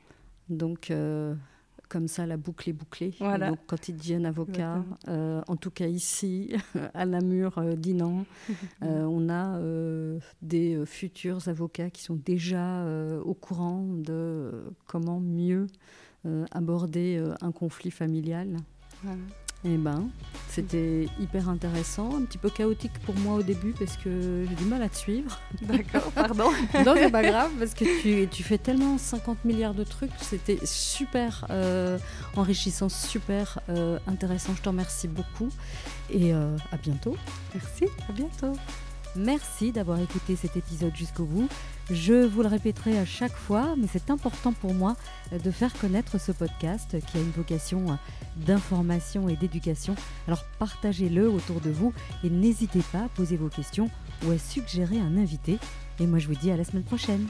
[0.49, 0.93] Donc
[1.91, 3.13] comme ça, la boucle est bouclée.
[3.21, 6.55] Donc, quand ils deviennent avocats, euh, en tout cas ici,
[6.95, 8.25] à Namur, euh, Dinan,
[8.83, 9.61] euh, on a
[10.41, 12.87] des futurs avocats qui sont déjà
[13.25, 15.67] au courant de comment mieux
[16.53, 18.57] aborder un conflit familial.
[19.63, 20.09] Eh ben,
[20.49, 24.65] c'était hyper intéressant, un petit peu chaotique pour moi au début parce que j'ai du
[24.65, 25.39] mal à te suivre.
[25.63, 26.51] D'accord, pardon.
[26.87, 30.13] non, c'est pas grave parce que tu, tu, fais tellement 50 milliards de trucs.
[30.19, 31.99] C'était super euh,
[32.37, 34.55] enrichissant, super euh, intéressant.
[34.57, 35.51] Je te remercie beaucoup
[36.09, 37.17] et euh, à bientôt.
[37.55, 38.59] Merci, à bientôt.
[39.15, 41.49] Merci d'avoir écouté cet épisode jusqu'au bout.
[41.91, 44.95] Je vous le répéterai à chaque fois, mais c'est important pour moi
[45.33, 47.99] de faire connaître ce podcast qui a une vocation
[48.37, 49.97] d'information et d'éducation.
[50.29, 53.91] Alors partagez-le autour de vous et n'hésitez pas à poser vos questions
[54.25, 55.59] ou à suggérer un invité.
[55.99, 57.27] Et moi je vous dis à la semaine prochaine.